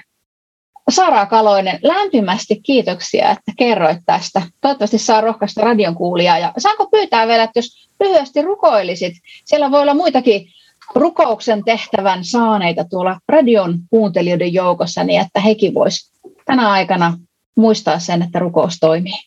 [0.90, 4.42] Sara Kaloinen, lämpimästi kiitoksia, että kerroit tästä.
[4.62, 6.38] Toivottavasti saa rohkaista radion kuulijaa.
[6.38, 9.14] Ja saanko pyytää vielä, että jos lyhyesti rukoilisit,
[9.46, 10.48] siellä voi olla muitakin
[10.96, 16.12] rukouksen tehtävän saaneita tuolla radion kuuntelijoiden joukossa, niin että hekin vois
[16.46, 17.18] tänä aikana
[17.56, 19.20] muistaa sen, että rukous toimii.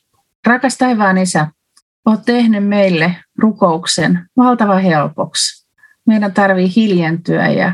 [0.46, 1.46] Rakas taivaan isä,
[2.06, 5.66] olet tehnyt meille rukouksen valtavan helpoksi.
[6.06, 7.72] Meidän tarvii hiljentyä ja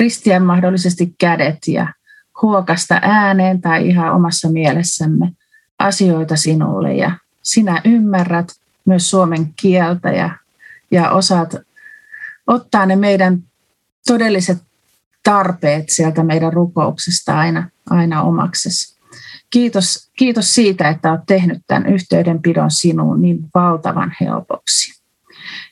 [0.00, 1.92] ristiä mahdollisesti kädet ja
[2.42, 5.30] huokasta ääneen tai ihan omassa mielessämme
[5.78, 6.94] asioita sinulle.
[6.94, 7.10] Ja
[7.42, 8.48] sinä ymmärrät
[8.84, 10.30] myös suomen kieltä ja,
[10.90, 11.54] ja osaat
[12.46, 13.42] ottaa ne meidän
[14.06, 14.58] todelliset
[15.22, 18.94] tarpeet sieltä meidän rukouksesta aina, aina omaksesi.
[19.50, 25.02] Kiitos, kiitos siitä, että olet tehnyt tämän yhteydenpidon sinuun niin valtavan helpoksi.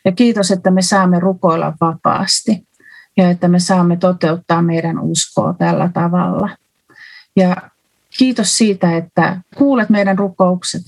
[0.05, 2.69] Ja kiitos, että me saamme rukoilla vapaasti
[3.17, 6.57] ja että me saamme toteuttaa meidän uskoa tällä tavalla.
[7.37, 7.57] Ja
[8.19, 10.83] kiitos siitä, että kuulet meidän rukoukset.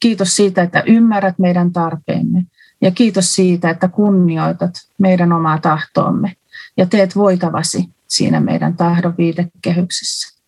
[0.00, 2.44] Kiitos siitä, että ymmärrät meidän tarpeemme.
[2.82, 6.36] Ja kiitos siitä, että kunnioitat meidän omaa tahtoomme
[6.76, 10.38] ja teet voitavasi siinä meidän tahdon viitekehyksessä.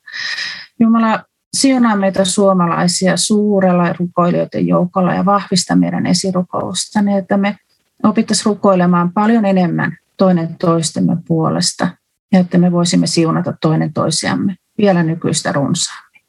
[0.80, 7.56] Jumala, siunaa meitä suomalaisia suurella rukoilijoiden joukolla ja vahvista meidän esirukousta, niin että me
[8.02, 11.88] opittaisiin rukoilemaan paljon enemmän toinen toistemme puolesta
[12.32, 16.22] ja että me voisimme siunata toinen toisiamme vielä nykyistä runsaammin.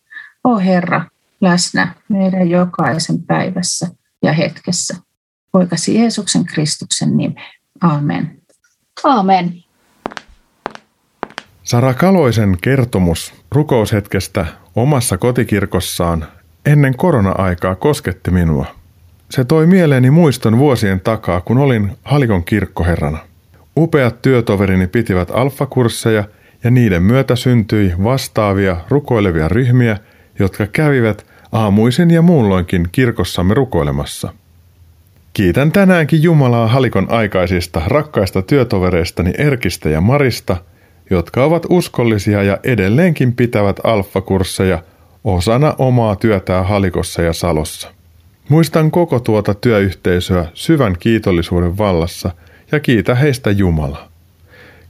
[0.44, 1.06] O Herra,
[1.42, 3.88] läsnä meidän jokaisen päivässä
[4.24, 4.96] ja hetkessä
[5.56, 7.46] poikasi Jeesuksen Kristuksen nimeen.
[7.82, 8.38] Amen.
[9.04, 9.54] Amen.
[11.64, 16.26] Sara Kaloisen kertomus rukoushetkestä omassa kotikirkossaan
[16.66, 18.66] ennen korona-aikaa kosketti minua.
[19.30, 23.18] Se toi mieleeni muiston vuosien takaa, kun olin Halikon kirkkoherrana.
[23.78, 26.24] Upeat työtoverini pitivät alfakursseja
[26.64, 29.98] ja niiden myötä syntyi vastaavia rukoilevia ryhmiä,
[30.40, 34.34] jotka kävivät aamuisin ja muulloinkin kirkossamme rukoilemassa–
[35.36, 40.58] Kiitän tänäänkin Jumalaa Halikon aikaisista rakkaista työtovereistani Erkistä ja Marista,
[41.10, 44.84] jotka ovat uskollisia ja edelleenkin pitävät alfakursseja
[45.24, 47.92] osana omaa työtään Halikossa ja Salossa.
[48.50, 52.32] Muistan koko tuota työyhteisöä syvän kiitollisuuden vallassa
[52.72, 54.08] ja kiitä heistä Jumala.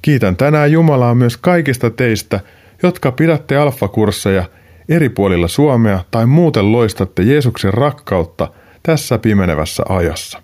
[0.02, 2.40] Kiitän tänään Jumalaa myös kaikista teistä,
[2.84, 4.44] jotka pidätte alfakursseja
[4.90, 8.48] eri puolilla Suomea tai muuten loistatte Jeesuksen rakkautta
[8.86, 10.42] tässä pimenevässä ajassa.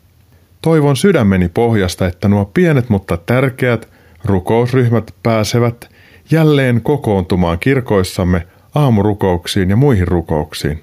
[0.61, 3.89] Toivon sydämeni pohjasta, että nuo pienet mutta tärkeät
[4.25, 5.89] rukousryhmät pääsevät
[6.31, 10.81] jälleen kokoontumaan kirkoissamme aamurukouksiin ja muihin rukouksiin.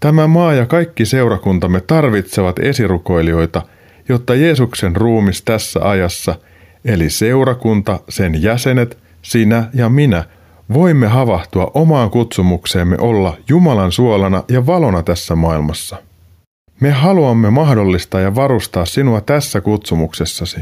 [0.00, 3.62] Tämä maa ja kaikki seurakuntamme tarvitsevat esirukoilijoita,
[4.08, 6.34] jotta Jeesuksen ruumis tässä ajassa,
[6.84, 10.24] eli seurakunta, sen jäsenet, sinä ja minä,
[10.72, 16.05] voimme havahtua omaan kutsumukseemme olla Jumalan suolana ja valona tässä maailmassa.
[16.80, 20.60] Me haluamme mahdollistaa ja varustaa sinua tässä kutsumuksessasi.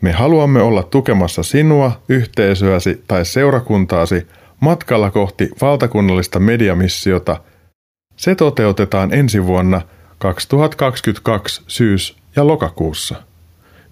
[0.00, 4.26] Me haluamme olla tukemassa sinua, yhteisöäsi tai seurakuntaasi
[4.60, 7.40] matkalla kohti valtakunnallista mediamissiota.
[8.16, 9.82] Se toteutetaan ensi vuonna
[10.18, 13.22] 2022 syys- ja lokakuussa.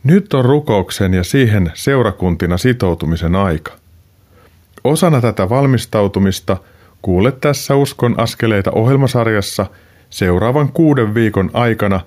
[0.04, 3.72] Nyt on rukouksen ja siihen seurakuntina sitoutumisen aika.
[4.85, 6.57] Osana tätä valmistautumista
[7.02, 9.66] kuulet tässä Uskon askeleita ohjelmasarjassa
[10.11, 12.01] seuraavan kuuden viikon aikana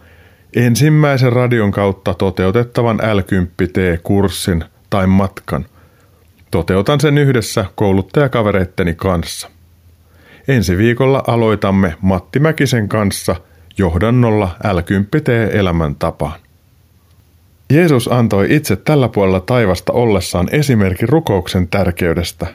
[0.56, 5.66] ensimmäisen radion kautta toteutettavan L10T-kurssin tai matkan.
[6.52, 9.50] Toteutan sen yhdessä kouluttajakavereitteni kanssa.
[10.48, 13.36] Ensi viikolla aloitamme Matti Mäkisen kanssa
[13.78, 16.40] johdannolla L10T-elämäntapaan.
[17.74, 22.48] Jeesus antoi itse tällä puolella taivasta ollessaan esimerkin rukouksen tärkeydestä.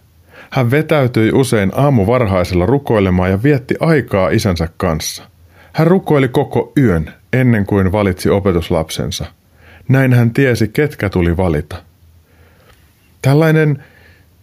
[0.50, 5.35] Hän vetäytyi usein aamuvarhaisella rukoilemaan ja vietti aikaa isänsä kanssa.
[5.76, 9.24] Hän rukoili koko yön ennen kuin valitsi opetuslapsensa.
[9.88, 11.76] Näin hän tiesi, ketkä tuli valita.
[13.22, 13.84] Tällainen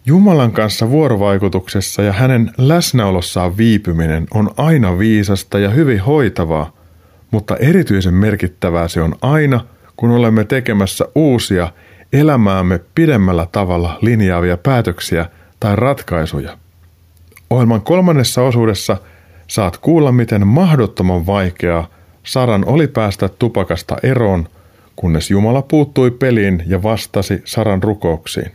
[0.05, 6.73] Jumalan kanssa vuorovaikutuksessa ja hänen läsnäolossaan viipyminen on aina viisasta ja hyvin hoitavaa,
[7.31, 9.65] mutta erityisen merkittävää se on aina–
[9.95, 11.71] kun olemme tekemässä uusia
[12.13, 15.25] elämäämme pidemmällä tavalla linjaavia päätöksiä
[15.59, 16.57] tai ratkaisuja.
[17.49, 18.97] Ohjelman kolmannessa osuudessa
[19.47, 21.87] saat kuulla, miten mahdottoman vaikeaa
[22.23, 24.47] Saran oli päästä tupakasta eroon,
[24.95, 28.51] kunnes Jumala puuttui peliin ja vastasi Saran rukouksiin.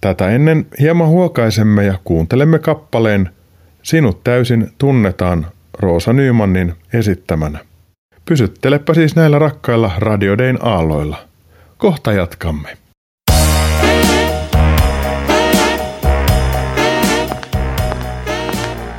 [0.00, 3.30] Tätä ennen hieman huokaisemme ja kuuntelemme kappaleen
[3.82, 5.46] Sinut täysin tunnetaan
[5.78, 7.58] Roosa Nymanin esittämänä.
[8.24, 11.16] Pysyttelepä siis näillä rakkailla radiodein aalloilla.
[11.78, 12.68] Kohta jatkamme.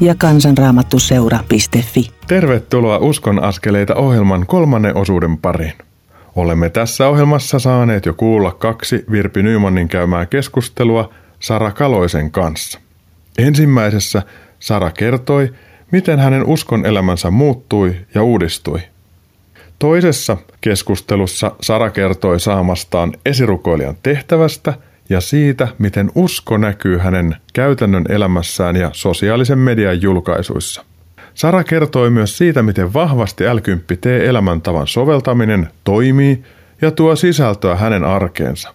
[0.00, 2.10] ja kansanraamattuseura.fi.
[2.26, 5.74] Tervetuloa Uskon askeleita ohjelman kolmannen osuuden pariin.
[6.36, 12.80] Olemme tässä ohjelmassa saaneet jo kuulla kaksi Virpi Nymanin käymää keskustelua Sara Kaloisen kanssa.
[13.38, 14.22] Ensimmäisessä
[14.58, 15.54] Sara kertoi,
[15.90, 18.80] miten hänen uskon elämänsä muuttui ja uudistui–
[19.78, 24.74] Toisessa keskustelussa Sara kertoi saamastaan esirukoilijan tehtävästä
[25.08, 30.84] ja siitä, miten usko näkyy hänen käytännön elämässään ja sosiaalisen median julkaisuissa.
[31.34, 33.58] Sara kertoi myös siitä, miten vahvasti l
[34.28, 36.42] elämäntavan soveltaminen toimii
[36.82, 38.74] ja tuo sisältöä hänen arkeensa.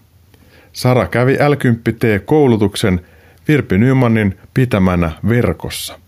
[0.74, 1.54] Sara kävi l
[2.26, 3.02] koulutuksen
[3.48, 6.00] Virpi Nymanin pitämänä verkossa.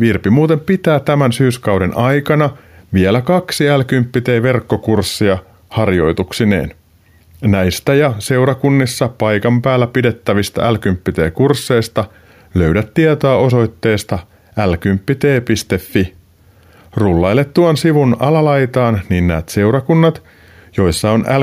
[0.00, 2.50] Virpi muuten pitää tämän syyskauden aikana–
[2.92, 3.82] vielä kaksi l
[4.42, 5.38] verkkokurssia
[5.68, 6.74] harjoituksineen.
[7.42, 10.76] Näistä ja seurakunnissa paikan päällä pidettävistä l
[11.34, 12.04] kursseista
[12.54, 14.18] löydät tietoa osoitteesta
[14.50, 16.14] l10t.fi.
[16.96, 20.22] Rullaile tuon sivun alalaitaan, niin näet seurakunnat,
[20.76, 21.42] joissa on l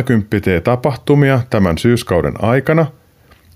[0.64, 2.86] tapahtumia tämän syyskauden aikana.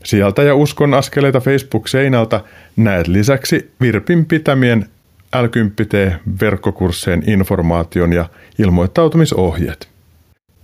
[0.04, 2.42] Sieltä ja uskon askeleita Facebook-seinältä
[2.76, 4.86] näet lisäksi Virpin pitämien
[5.36, 5.46] l
[6.42, 8.26] verkkokursseen informaation ja
[8.60, 9.91] ilmoittautumisohjeet.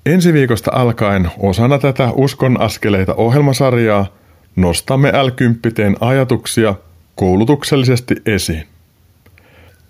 [0.05, 4.05] Ensi viikosta alkaen osana tätä Uskon askeleita ohjelmasarjaa
[4.55, 5.29] nostamme l
[5.99, 6.75] ajatuksia
[7.15, 8.63] koulutuksellisesti esiin.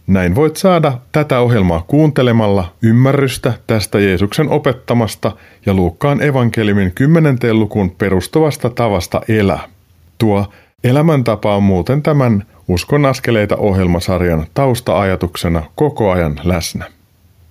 [0.08, 5.32] Näin voit saada tätä ohjelmaa kuuntelemalla ymmärrystä tästä Jeesuksen opettamasta
[5.66, 7.38] ja Luukkaan evankeliumin 10.
[7.52, 9.70] lukuun perustuvasta tavasta elää.
[10.18, 10.46] Tuo
[10.84, 16.86] elämäntapa on muuten tämän Uskon askeleita ohjelmasarjan tausta-ajatuksena koko ajan läsnä.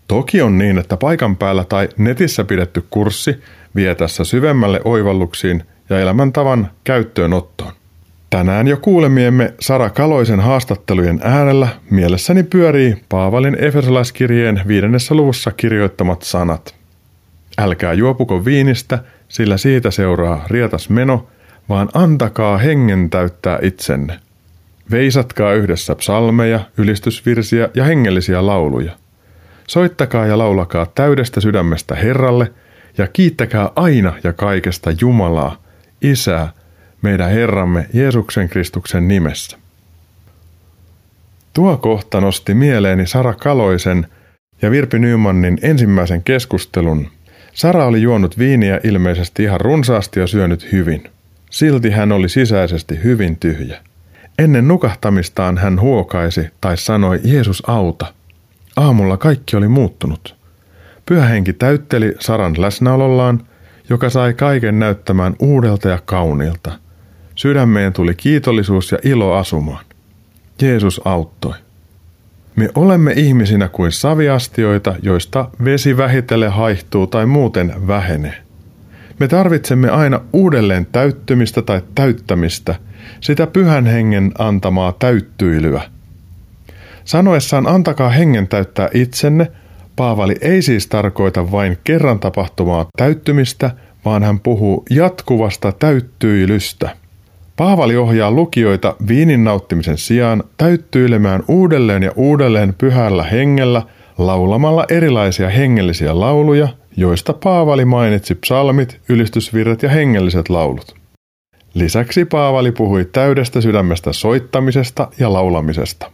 [0.09, 3.43] Toki on niin, että paikan päällä tai netissä pidetty kurssi
[3.77, 7.73] vie tässä syvemmälle oivalluksiin ja elämäntavan käyttöönottoon.
[8.31, 16.75] Tänään jo kuulemiemme Sara Kaloisen haastattelujen äärellä mielessäni pyörii Paavalin Efesolaiskirjeen viidennessä luvussa kirjoittamat sanat.
[17.59, 18.99] Älkää juopuko viinistä,
[19.29, 21.27] sillä siitä seuraa rietas meno,
[21.69, 24.19] vaan antakaa hengen täyttää itsenne.
[24.91, 28.93] Veisatkaa yhdessä psalmeja, ylistysvirsiä ja hengellisiä lauluja.
[29.69, 32.53] Soittakaa ja laulakaa täydestä sydämestä Herralle
[32.99, 35.63] ja kiittäkää aina ja kaikesta Jumalaa,
[36.03, 36.53] Isää,
[37.03, 39.59] meidän Herramme Jeesuksen Kristuksen nimessä.
[41.53, 44.07] Tuo kohta nosti mieleeni Sara Kaloisen
[44.63, 47.09] ja Virpi Nymanin ensimmäisen keskustelun.
[47.53, 51.05] Sara oli juonut viiniä ilmeisesti ihan runsaasti ja syönyt hyvin.
[51.51, 53.81] Silti hän oli sisäisesti hyvin tyhjä.
[54.39, 58.16] Ennen nukahtamistaan hän huokaisi tai sanoi Jeesus auta.
[58.77, 60.37] Aamulla kaikki oli muuttunut.
[61.07, 63.47] Pyhähenki täytteli Saran läsnäolollaan,
[63.89, 66.73] joka sai kaiken näyttämään uudelta ja kauniilta–
[67.37, 69.85] Sydämeen tuli kiitollisuus ja ilo asumaan.
[70.63, 71.55] Jeesus auttoi.
[72.57, 78.43] Me olemme ihmisinä kuin saviastioita, joista vesi vähitellen haihtuu tai muuten vähenee.
[79.21, 82.75] Me tarvitsemme aina uudelleen täyttymistä tai täyttämistä,
[83.21, 85.83] sitä pyhän hengen antamaa täyttyilyä.
[87.07, 89.53] Sanoessaan antakaa hengen täyttää itsenne,
[89.97, 93.71] Paavali ei siis tarkoita vain kerran tapahtumaa täyttymistä,
[94.05, 96.91] vaan hän puhuu jatkuvasta täyttyilystä–
[97.57, 103.83] Paavali ohjaa lukijoita viinin nauttimisen sijaan täyttyilemään uudelleen ja uudelleen pyhällä hengellä
[104.19, 110.97] laulamalla erilaisia hengellisiä lauluja, joista Paavali mainitsi psalmit, ylistysvirret ja hengelliset laulut.
[111.75, 116.11] Lisäksi Paavali puhui täydestä sydämestä soittamisesta ja laulamisesta.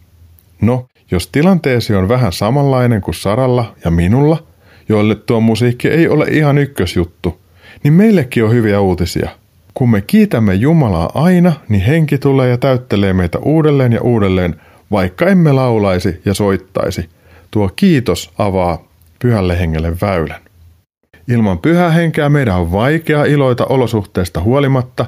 [0.62, 4.46] No, jos tilanteesi on vähän samanlainen kuin Saralla ja minulla,
[4.88, 7.40] joille tuo musiikki ei ole ihan ykkösjuttu,
[7.84, 9.30] niin meillekin on hyviä uutisia–
[9.74, 14.60] kun me kiitämme Jumalaa aina, niin henki tulee ja täyttelee meitä uudelleen ja uudelleen,
[14.90, 17.08] vaikka emme laulaisi ja soittaisi.
[17.50, 18.84] Tuo kiitos avaa
[19.18, 20.40] pyhälle hengelle väylän.
[21.28, 25.06] Ilman pyhää henkeä meidän on vaikea iloita olosuhteesta huolimatta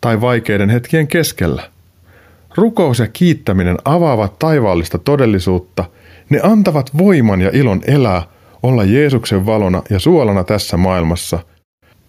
[0.00, 1.62] tai vaikeiden hetkien keskellä.
[2.56, 5.84] Rukous ja kiittäminen avaavat taivaallista todellisuutta,
[6.30, 8.22] ne antavat voiman ja ilon elää,
[8.62, 11.38] olla Jeesuksen valona ja suolana tässä maailmassa–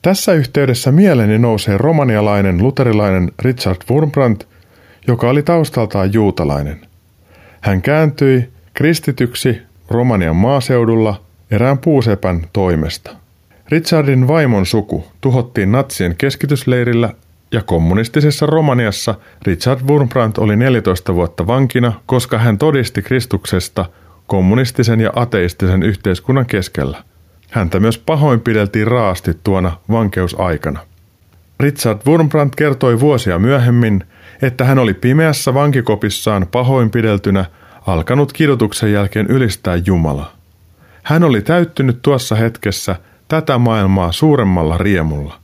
[0.06, 4.48] tässä yhteydessä mieleeni nousee romanialainen luterilainen Richard Wurmbrandt,
[5.08, 6.82] joka oli taustaltaan juutalainen.
[7.62, 11.22] Hän kääntyi kristityksi Romanian maaseudulla
[11.52, 13.12] erään puusepän toimesta.
[13.70, 17.14] Richardin vaimon suku tuhottiin natsien keskitysleirillä
[17.52, 19.16] ja kommunistisessa Romaniassa
[19.46, 23.86] Richard Wurmbrandt oli 14 vuotta vankina, koska hän todisti Kristuksesta
[24.28, 27.04] kommunistisen ja ateistisen yhteiskunnan keskellä–
[27.56, 30.80] Häntä myös pahoinpideltiin raasti tuona vankeusaikana.
[31.60, 34.04] Richard Wurmbrandt kertoi vuosia myöhemmin,
[34.42, 37.46] että hän oli pimeässä vankikopissaan pahoinpideltynä
[37.88, 40.36] alkanut kidutuksen jälkeen ylistää Jumalaa.
[41.04, 42.96] Hän oli täyttynyt tuossa hetkessä
[43.28, 45.40] tätä maailmaa suuremmalla riemulla.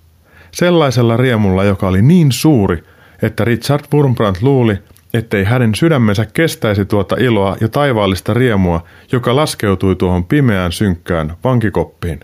[0.52, 2.84] Sellaisella riemulla, joka oli niin suuri,
[3.22, 4.78] että Richard Wurmbrandt luuli,
[5.14, 12.20] ettei hänen sydämensä kestäisi tuota iloa ja taivaallista riemua, joka laskeutui tuohon pimeään synkkään vankikoppiin.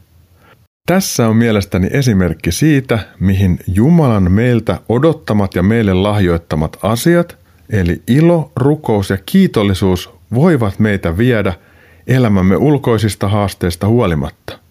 [0.86, 7.38] Tässä on mielestäni esimerkki siitä, mihin Jumalan meiltä odottamat ja meille lahjoittamat asiat,
[7.70, 11.54] eli ilo, rukous ja kiitollisuus, voivat meitä viedä
[12.08, 14.60] elämämme ulkoisista haasteista huolimatta–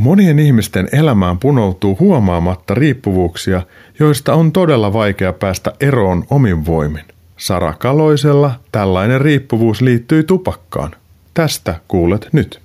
[0.00, 3.62] Monien ihmisten elämään punoutuu huomaamatta riippuvuuksia,
[4.00, 7.04] joista on todella vaikea päästä eroon omin voimin.
[7.36, 10.90] Sara Kaloisella tällainen riippuvuus liittyy tupakkaan.
[11.34, 12.60] Tästä kuulet nyt.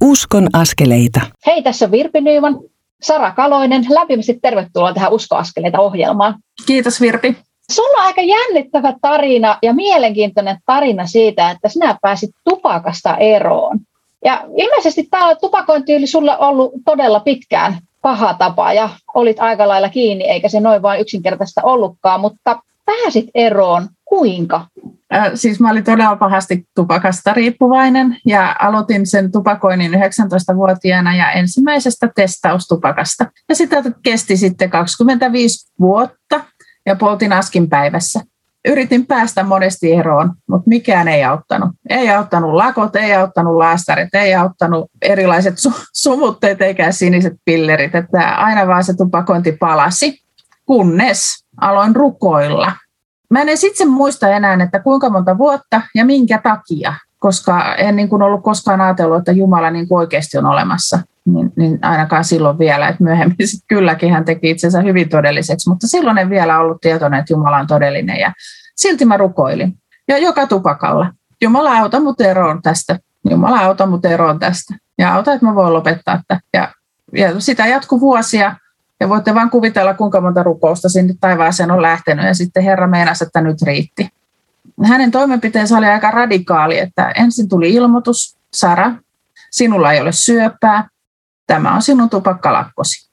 [0.00, 1.20] Uskon askeleita.
[1.46, 2.58] Hei, tässä on Virpi Nyyman.
[3.02, 6.34] Sara Kaloinen, lämpimästi tervetuloa tähän Uskoaskeleita ohjelmaan.
[6.66, 7.36] Kiitos Virpi.
[7.72, 13.78] Sulla on aika jännittävä tarina ja mielenkiintoinen tarina siitä, että sinä pääsit tupakasta eroon.
[14.26, 19.88] Ja ilmeisesti tämä tupakointi oli sulle ollut todella pitkään paha tapa ja olit aika lailla
[19.88, 23.88] kiinni, eikä se noin vain yksinkertaista ollutkaan, mutta pääsit eroon.
[24.04, 24.66] Kuinka?
[25.14, 32.10] Äh, siis mä olin todella pahasti tupakasta riippuvainen ja aloitin sen tupakoinnin 19-vuotiaana ja ensimmäisestä
[32.16, 33.26] testaustupakasta.
[33.48, 36.40] Ja sitä kesti sitten 25 vuotta
[36.86, 38.20] ja poltin askin päivässä
[38.66, 41.70] yritin päästä monesti eroon, mutta mikään ei auttanut.
[41.88, 47.94] Ei auttanut lakot, ei auttanut laastarit, ei auttanut erilaiset su- sumutteet eikä siniset pillerit.
[47.94, 50.22] Että aina vaan se tupakointi palasi,
[50.66, 52.72] kunnes aloin rukoilla.
[53.30, 58.08] Mä en sitten muista enää, että kuinka monta vuotta ja minkä takia, koska en niin
[58.08, 60.98] kuin ollut koskaan ajatellut, että Jumala niin kuin oikeasti on olemassa.
[61.26, 65.86] Niin, niin ainakaan silloin vielä, että myöhemmin sit kylläkin hän teki itsensä hyvin todelliseksi, mutta
[65.86, 68.32] silloin en vielä ollut tietoinen, että Jumala on todellinen ja
[68.76, 69.78] silti mä rukoilin.
[70.08, 71.12] Ja joka tupakalla.
[71.40, 72.98] Jumala auta mut eroon tästä.
[73.30, 74.74] Jumala auta mut eroon tästä.
[74.98, 76.40] Ja auta, että mä voin lopettaa tätä.
[76.52, 76.72] Ja,
[77.12, 78.56] ja sitä jatkuu vuosia.
[79.00, 82.26] Ja voitte vain kuvitella, kuinka monta rukousta sinne taivaaseen on lähtenyt.
[82.26, 84.08] Ja sitten Herra meinasi, että nyt riitti.
[84.84, 88.92] Hänen toimenpiteensä oli aika radikaali, että ensin tuli ilmoitus, Sara,
[89.50, 90.88] sinulla ei ole syöpää,
[91.46, 93.10] tämä on sinun tupakkalakkosi.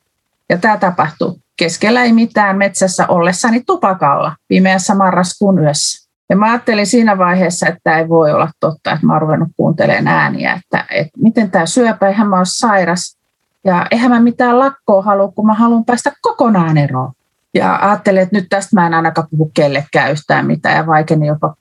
[0.49, 6.09] Ja tämä tapahtuu keskellä ei mitään metsässä ollessani tupakalla pimeässä marraskuun yössä.
[6.29, 9.49] Ja mä ajattelin siinä vaiheessa, että tämä ei voi olla totta, että mä oon ruvennut
[9.57, 13.17] kuuntelemaan ääniä, että, että miten tämä syöpä, eihän mä ole sairas.
[13.63, 17.11] Ja eihän mä mitään lakkoa halua, kun mä haluan päästä kokonaan eroon.
[17.53, 21.55] Ja ajattelin, että nyt tästä mä en ainakaan puhu kellekään yhtään mitään ja vaikeni jopa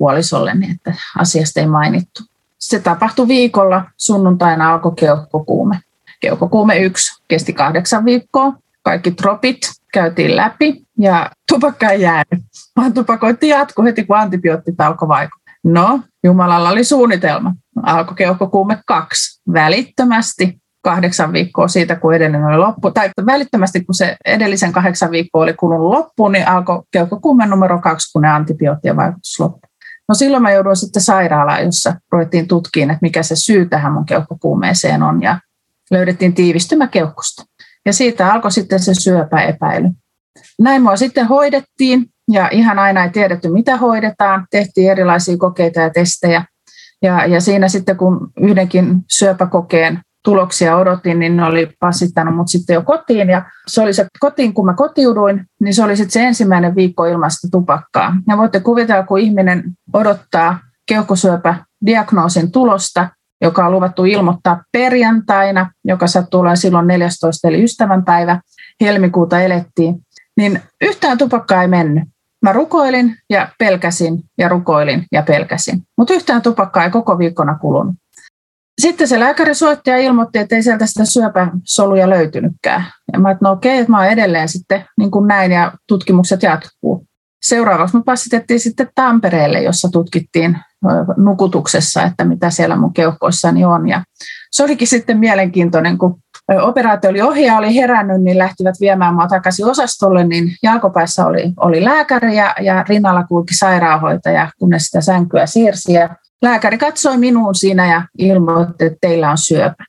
[0.54, 2.22] niin että asiasta ei mainittu.
[2.58, 5.80] Se tapahtui viikolla, sunnuntaina alkoi keuhkokuume.
[6.22, 8.52] Keuhkokuume yksi kesti kahdeksan viikkoa.
[8.82, 9.58] Kaikki tropit
[9.92, 12.44] käytiin läpi ja tupakka ei jäänyt,
[12.76, 15.54] vaan tupakointi jatkui heti, kun antibioottit alkoi vaikuttaa.
[15.64, 17.54] No, Jumalalla oli suunnitelma.
[17.82, 19.42] Alkoi keuhkokuume kaksi.
[19.52, 25.42] Välittömästi kahdeksan viikkoa siitä, kun edellinen oli loppu, tai välittömästi kun se edellisen kahdeksan viikkoa
[25.42, 29.68] oli kulunut loppuun, niin alkoi keuhkokuume numero kaksi, kun ne antibioottien vaikutus loppui.
[30.08, 34.06] No silloin mä jouduin sitten sairaalaan, jossa ruvettiin tutkimaan, että mikä se syy tähän mun
[34.06, 35.38] keuhkokuumeeseen on, ja
[35.90, 37.44] löydettiin tiivistymä keuhkosta.
[37.86, 39.88] Ja siitä alkoi sitten se syöpäepäily.
[40.60, 44.46] Näin mua sitten hoidettiin, ja ihan aina ei tiedetty, mitä hoidetaan.
[44.50, 46.44] Tehtiin erilaisia kokeita ja testejä.
[47.02, 52.74] Ja, ja siinä sitten, kun yhdenkin syöpäkokeen tuloksia odotin, niin ne oli passittanut mut sitten
[52.74, 53.28] jo kotiin.
[53.28, 57.04] Ja se oli se kotiin, kun mä kotiuduin, niin se oli sitten se ensimmäinen viikko
[57.04, 58.16] ilmasta tupakkaa.
[58.28, 60.58] Ja voitte kuvitella, kun ihminen odottaa
[60.88, 63.08] keuhkosyöpädiagnoosin tulosta,
[63.42, 67.48] joka on luvattu ilmoittaa perjantaina, joka sattuu olemaan silloin 14.
[67.48, 68.40] eli ystävänpäivä,
[68.80, 69.94] helmikuuta elettiin,
[70.36, 72.04] niin yhtään tupakkaa ei mennyt.
[72.42, 77.94] Mä rukoilin ja pelkäsin ja rukoilin ja pelkäsin, mutta yhtään tupakkaa ei koko viikkona kulunut.
[78.80, 82.84] Sitten se lääkäri soitti ja ilmoitti, että ei sieltä sitä syöpäsoluja löytynytkään.
[83.12, 86.42] Ja mä että no okei, että mä oon edelleen sitten niin kuin näin ja tutkimukset
[86.42, 87.06] jatkuu.
[87.42, 90.58] Seuraavaksi me passitettiin sitten Tampereelle, jossa tutkittiin
[91.16, 93.88] nukutuksessa, että mitä siellä mun keuhkoissani on.
[93.88, 94.04] Ja
[94.50, 96.18] se olikin sitten mielenkiintoinen, kun
[96.62, 101.52] operaatio oli ohi ja oli herännyt, niin lähtivät viemään mua takaisin osastolle, niin jalkopäässä oli,
[101.56, 105.92] oli lääkäri ja, ja rinnalla kulki sairaanhoitaja, kunnes sitä sänkyä siirsi.
[105.92, 109.84] Ja lääkäri katsoi minuun siinä ja ilmoitti, että teillä on syöpä.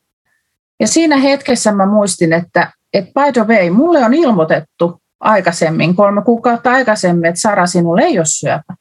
[0.79, 6.21] Ja siinä hetkessä mä muistin, että, että by the way, mulle on ilmoitettu aikaisemmin, kolme
[6.21, 8.75] kuukautta aikaisemmin, että Sara, sinulle ei ole syöpä.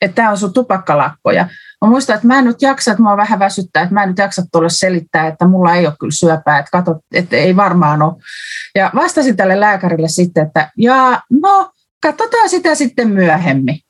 [0.00, 1.30] Että tämä on sun tupakkalakko.
[1.30, 1.48] Ja
[1.82, 4.18] mä muistan, että mä en nyt jaksa, että mua vähän väsyttää, että mä en nyt
[4.18, 8.14] jaksa tulla selittää, että mulla ei ole kyllä syöpää, että kato, että ei varmaan ole.
[8.74, 11.72] Ja vastasin tälle lääkärille sitten, että ja no,
[12.02, 13.80] katsotaan sitä sitten myöhemmin.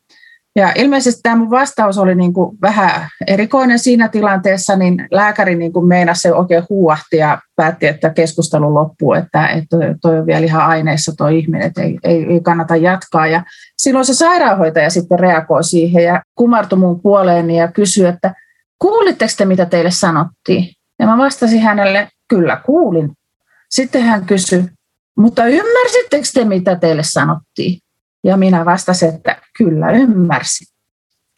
[0.58, 5.72] Ja ilmeisesti tämä mun vastaus oli niin kuin vähän erikoinen siinä tilanteessa, niin lääkäri niin
[5.72, 10.44] kuin meinasi se oikein huuahti ja päätti, että keskustelu loppuu, että, että toi on vielä
[10.44, 13.26] ihan aineessa tuo ihminen, että ei, ei, ei kannata jatkaa.
[13.26, 13.42] Ja
[13.76, 18.34] silloin se sairaanhoitaja sitten reagoi siihen ja kumartui mun puoleeni ja kysyi, että
[18.78, 20.72] kuulitteko te, mitä teille sanottiin?
[20.98, 23.12] Ja mä vastasin hänelle, kyllä kuulin.
[23.70, 24.64] Sitten hän kysyi,
[25.18, 27.78] mutta ymmärsittekö te, mitä teille sanottiin?
[28.24, 30.66] Ja minä vastasin, että kyllä ymmärsin.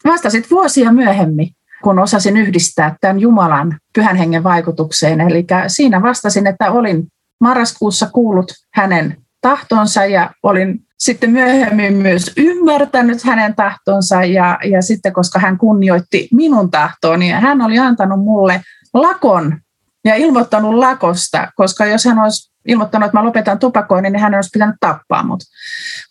[0.05, 1.49] Vastasit vuosia myöhemmin,
[1.83, 5.21] kun osasin yhdistää tämän Jumalan pyhän hengen vaikutukseen.
[5.21, 7.07] Eli siinä vastasin, että olin
[7.39, 15.13] marraskuussa kuullut hänen tahtonsa ja olin sitten myöhemmin myös ymmärtänyt hänen tahtonsa ja, ja sitten
[15.13, 18.61] koska hän kunnioitti minun tahtoa, niin hän oli antanut mulle
[18.93, 19.57] lakon
[20.05, 24.49] ja ilmoittanut lakosta, koska jos hän olisi ilmoittanut, että mä lopetan tupakoinnin, niin hän olisi
[24.53, 25.39] pitänyt tappaa mut.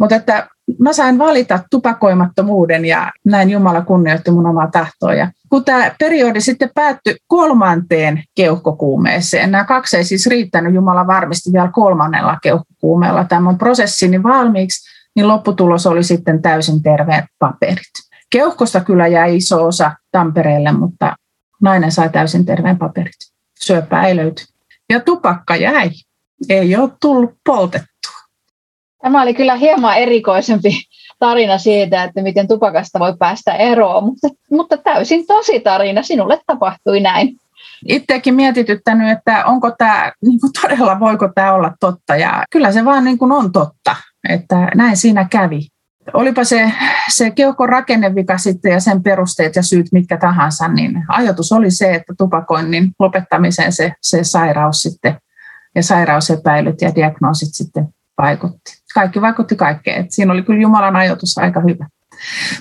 [0.00, 5.14] Mutta että mä sain valita tupakoimattomuuden ja näin Jumala kunnioitti mun omaa tahtoa.
[5.14, 11.52] Ja kun tämä periodi sitten päättyi kolmanteen keuhkokuumeeseen, nämä kaksi ei siis riittänyt, Jumala varmisti
[11.52, 18.10] vielä kolmannella keuhkokuumeella tämän prosessini valmiiksi, niin lopputulos oli sitten täysin terveet paperit.
[18.30, 21.16] Keuhkosta kyllä jäi iso osa Tampereelle, mutta
[21.62, 23.29] nainen sai täysin terveen paperit.
[24.14, 24.44] Löyty.
[24.90, 25.90] Ja tupakka jäi.
[26.48, 28.20] Ei ole tullut poltettua.
[29.02, 30.82] Tämä oli kyllä hieman erikoisempi
[31.18, 36.02] tarina siitä, että miten tupakasta voi päästä eroon, mutta, mutta täysin tosi tarina.
[36.02, 37.36] Sinulle tapahtui näin.
[37.88, 42.16] Itsekin mietityttänyt, että onko tämä, niin kuin todella voiko tämä olla totta.
[42.16, 43.96] Ja kyllä se vaan niin kuin on totta,
[44.28, 45.68] että näin siinä kävi.
[46.14, 46.72] Olipa se,
[47.14, 51.94] se keuhkon rakennevika sitten ja sen perusteet ja syyt mitkä tahansa, niin ajatus oli se,
[51.94, 55.18] että tupakoinnin lopettamiseen se, se sairaus sitten
[55.74, 57.88] ja sairausepäilyt ja diagnoosit sitten
[58.22, 58.72] vaikutti.
[58.94, 60.04] Kaikki vaikutti kaikkeen.
[60.04, 61.86] Et siinä oli kyllä Jumalan ajoitus aika hyvä.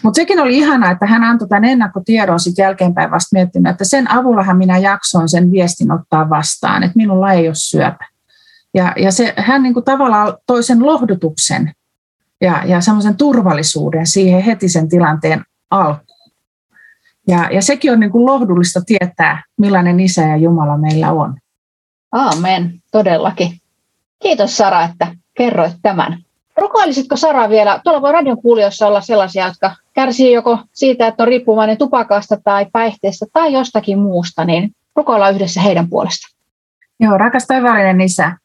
[0.04, 4.12] Mutta sekin oli ihana, että hän antoi tämän ennakkotiedon sitten jälkeenpäin vasta miettimään, että sen
[4.12, 8.08] avullahan minä jaksoin sen viestin ottaa vastaan, että minulla ei ole syöpä.
[8.74, 11.72] Ja, ja se, hän niin kuin tavallaan toi sen lohdutuksen
[12.42, 16.20] ja, ja semmoisen turvallisuuden siihen heti sen tilanteen alkuun.
[17.28, 21.38] Ja, ja sekin on niin kuin lohdullista tietää, millainen isä ja Jumala meillä on.
[22.12, 23.52] Aamen, todellakin.
[24.22, 26.20] Kiitos Sara, että kerroit tämän.
[26.58, 31.28] Rukoilisitko Sara vielä, tuolla voi radion kuulijoissa olla sellaisia, jotka kärsii joko siitä, että on
[31.28, 36.40] riippuvainen tupakasta tai päihteestä tai jostakin muusta, niin rukoillaan yhdessä heidän puolestaan.
[37.00, 38.38] Joo, rakas taivaallinen isä,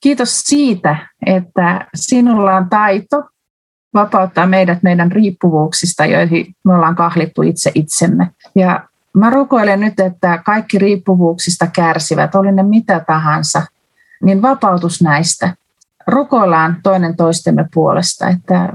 [0.00, 3.22] kiitos siitä, että sinulla on taito
[3.94, 8.30] vapauttaa meidät meidän riippuvuuksista, joihin me ollaan kahlittu itse itsemme.
[8.54, 13.62] Ja mä rukoilen nyt, että kaikki riippuvuuksista kärsivät, oli ne mitä tahansa,
[14.22, 15.54] niin vapautus näistä
[16.06, 18.72] rukoillaan toinen toistemme puolesta, että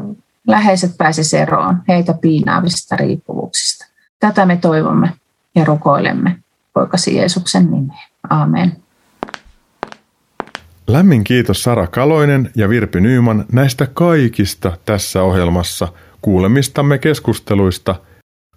[0.48, 3.86] läheiset pääsisivät eroon heitä piinaavista riippuvuuksista.
[4.20, 5.14] Tätä me toivomme
[5.56, 6.40] ja rukoilemme
[6.74, 8.00] poikasi Jeesuksen nimeen.
[8.30, 8.78] Amen.
[10.88, 15.88] Lämmin kiitos Sara Kaloinen ja Virpi Nyyman näistä kaikista tässä ohjelmassa
[16.22, 17.96] kuulemistamme keskusteluista.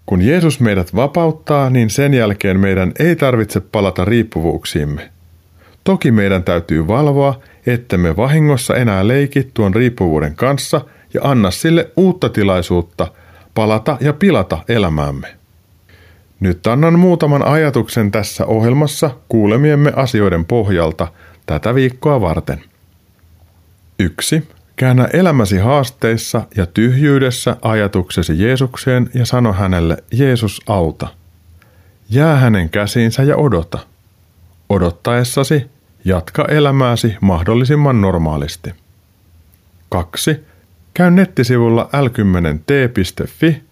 [0.07, 5.11] Kun Jeesus meidät vapauttaa, niin sen jälkeen meidän ei tarvitse palata riippuvuuksiimme.
[5.85, 10.81] Toki meidän täytyy valvoa, ettemme vahingossa enää leiki tuon riippuvuuden kanssa
[11.15, 13.13] ja anna sille uutta tilaisuutta
[13.55, 15.29] palata ja pilata elämäämme.
[16.41, 21.09] Nyt annan muutaman ajatuksen tässä ohjelmassa kuulemiemme asioiden pohjalta
[21.51, 22.65] tätä viikkoa varten.
[23.99, 24.49] 1.
[24.77, 31.09] Käännä elämäsi haasteissa ja tyhjyydessä ajatuksesi Jeesukseen ja sano hänelle, Jeesus auta.
[32.11, 33.79] Jää hänen käsiinsä ja odota.
[34.69, 35.67] Odottaessasi
[36.05, 38.75] Jatka elämääsi mahdollisimman normaalisti.
[39.89, 40.45] 2.
[40.95, 43.63] Käy nettisivulla l10t.fi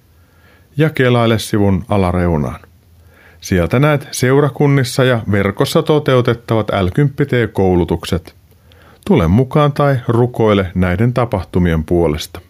[0.77, 2.61] ja kelaile sivun alareunaan.
[3.41, 6.89] Sieltä näet seurakunnissa ja verkossa toteutettavat l
[7.53, 8.35] koulutukset
[9.07, 12.41] Tule mukaan tai rukoile näiden tapahtumien puolesta.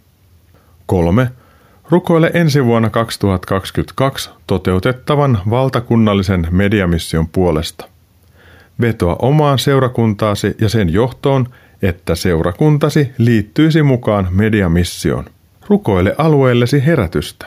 [0.87, 1.31] 3.
[1.91, 7.89] Rukoile ensi vuonna 2022 toteutettavan valtakunnallisen mediamission puolesta–
[8.81, 11.49] Vetoa omaan seurakuntaasi ja sen johtoon,
[11.83, 15.25] että seurakuntasi liittyisi mukaan mediamissioon.
[15.69, 17.47] Rukoile alueellesi herätystä.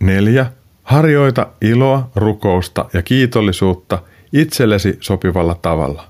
[0.00, 0.46] 4.
[0.88, 3.98] Harjoita iloa, rukousta ja kiitollisuutta
[4.32, 6.04] itsellesi sopivalla tavalla.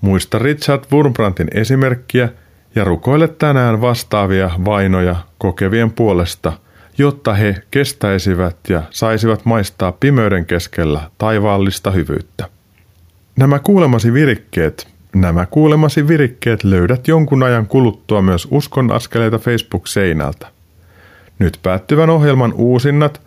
[0.00, 2.28] Muista Richard Wurmbrantin esimerkkiä
[2.74, 6.52] ja rukoile tänään vastaavia vainoja kokevien puolesta,
[6.98, 12.48] jotta he kestäisivät ja saisivat maistaa pimeyden keskellä taivaallista hyvyyttä.
[13.36, 20.46] Nämä kuulemasi virikkeet, nämä kuulemasi virikkeet löydät jonkun ajan kuluttua myös Uskon askeleita Facebook-seinältä.
[21.38, 23.20] Nyt päättyvän ohjelman uusinnat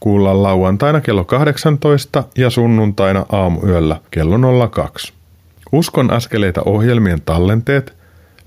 [0.00, 5.12] kuullaan lauantaina kello 18 ja sunnuntaina aamuyöllä kello 02.
[5.72, 7.94] Uskon askeleita ohjelmien tallenteet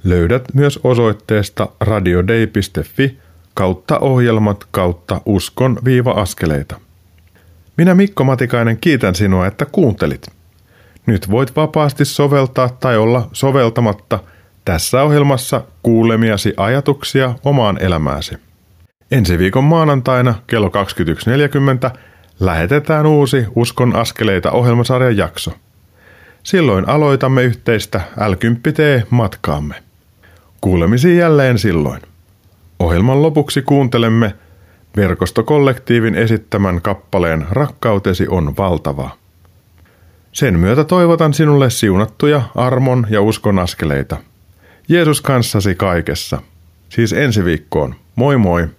[0.03, 3.17] löydät myös osoitteesta radiodei.fi
[3.53, 6.79] kautta ohjelmat kautta uskon-askeleita.
[7.77, 10.27] Minä Mikko Matikainen kiitän sinua, että kuuntelit–
[11.09, 14.19] nyt voit vapaasti soveltaa tai olla soveltamatta
[14.65, 18.48] tässä ohjelmassa kuulemiasi ajatuksia omaan elämääsi.
[19.11, 20.71] Ensi viikon maanantaina kello
[21.93, 21.97] 21.40
[22.39, 25.51] lähetetään uusi Uskon askeleita ohjelmasarjan jakso.
[26.43, 28.33] Silloin aloitamme yhteistä l
[29.09, 29.75] matkaamme
[30.61, 32.01] Kuulemisiin jälleen silloin.
[32.79, 34.33] Ohjelman lopuksi kuuntelemme
[34.95, 39.09] verkostokollektiivin esittämän kappaleen Rakkautesi on valtava.
[40.31, 44.17] Sen myötä toivotan sinulle siunattuja armon ja uskon askeleita.
[44.87, 46.41] Jeesus kanssasi kaikessa.
[46.89, 47.95] Siis ensi viikkoon.
[48.15, 48.78] Moi moi!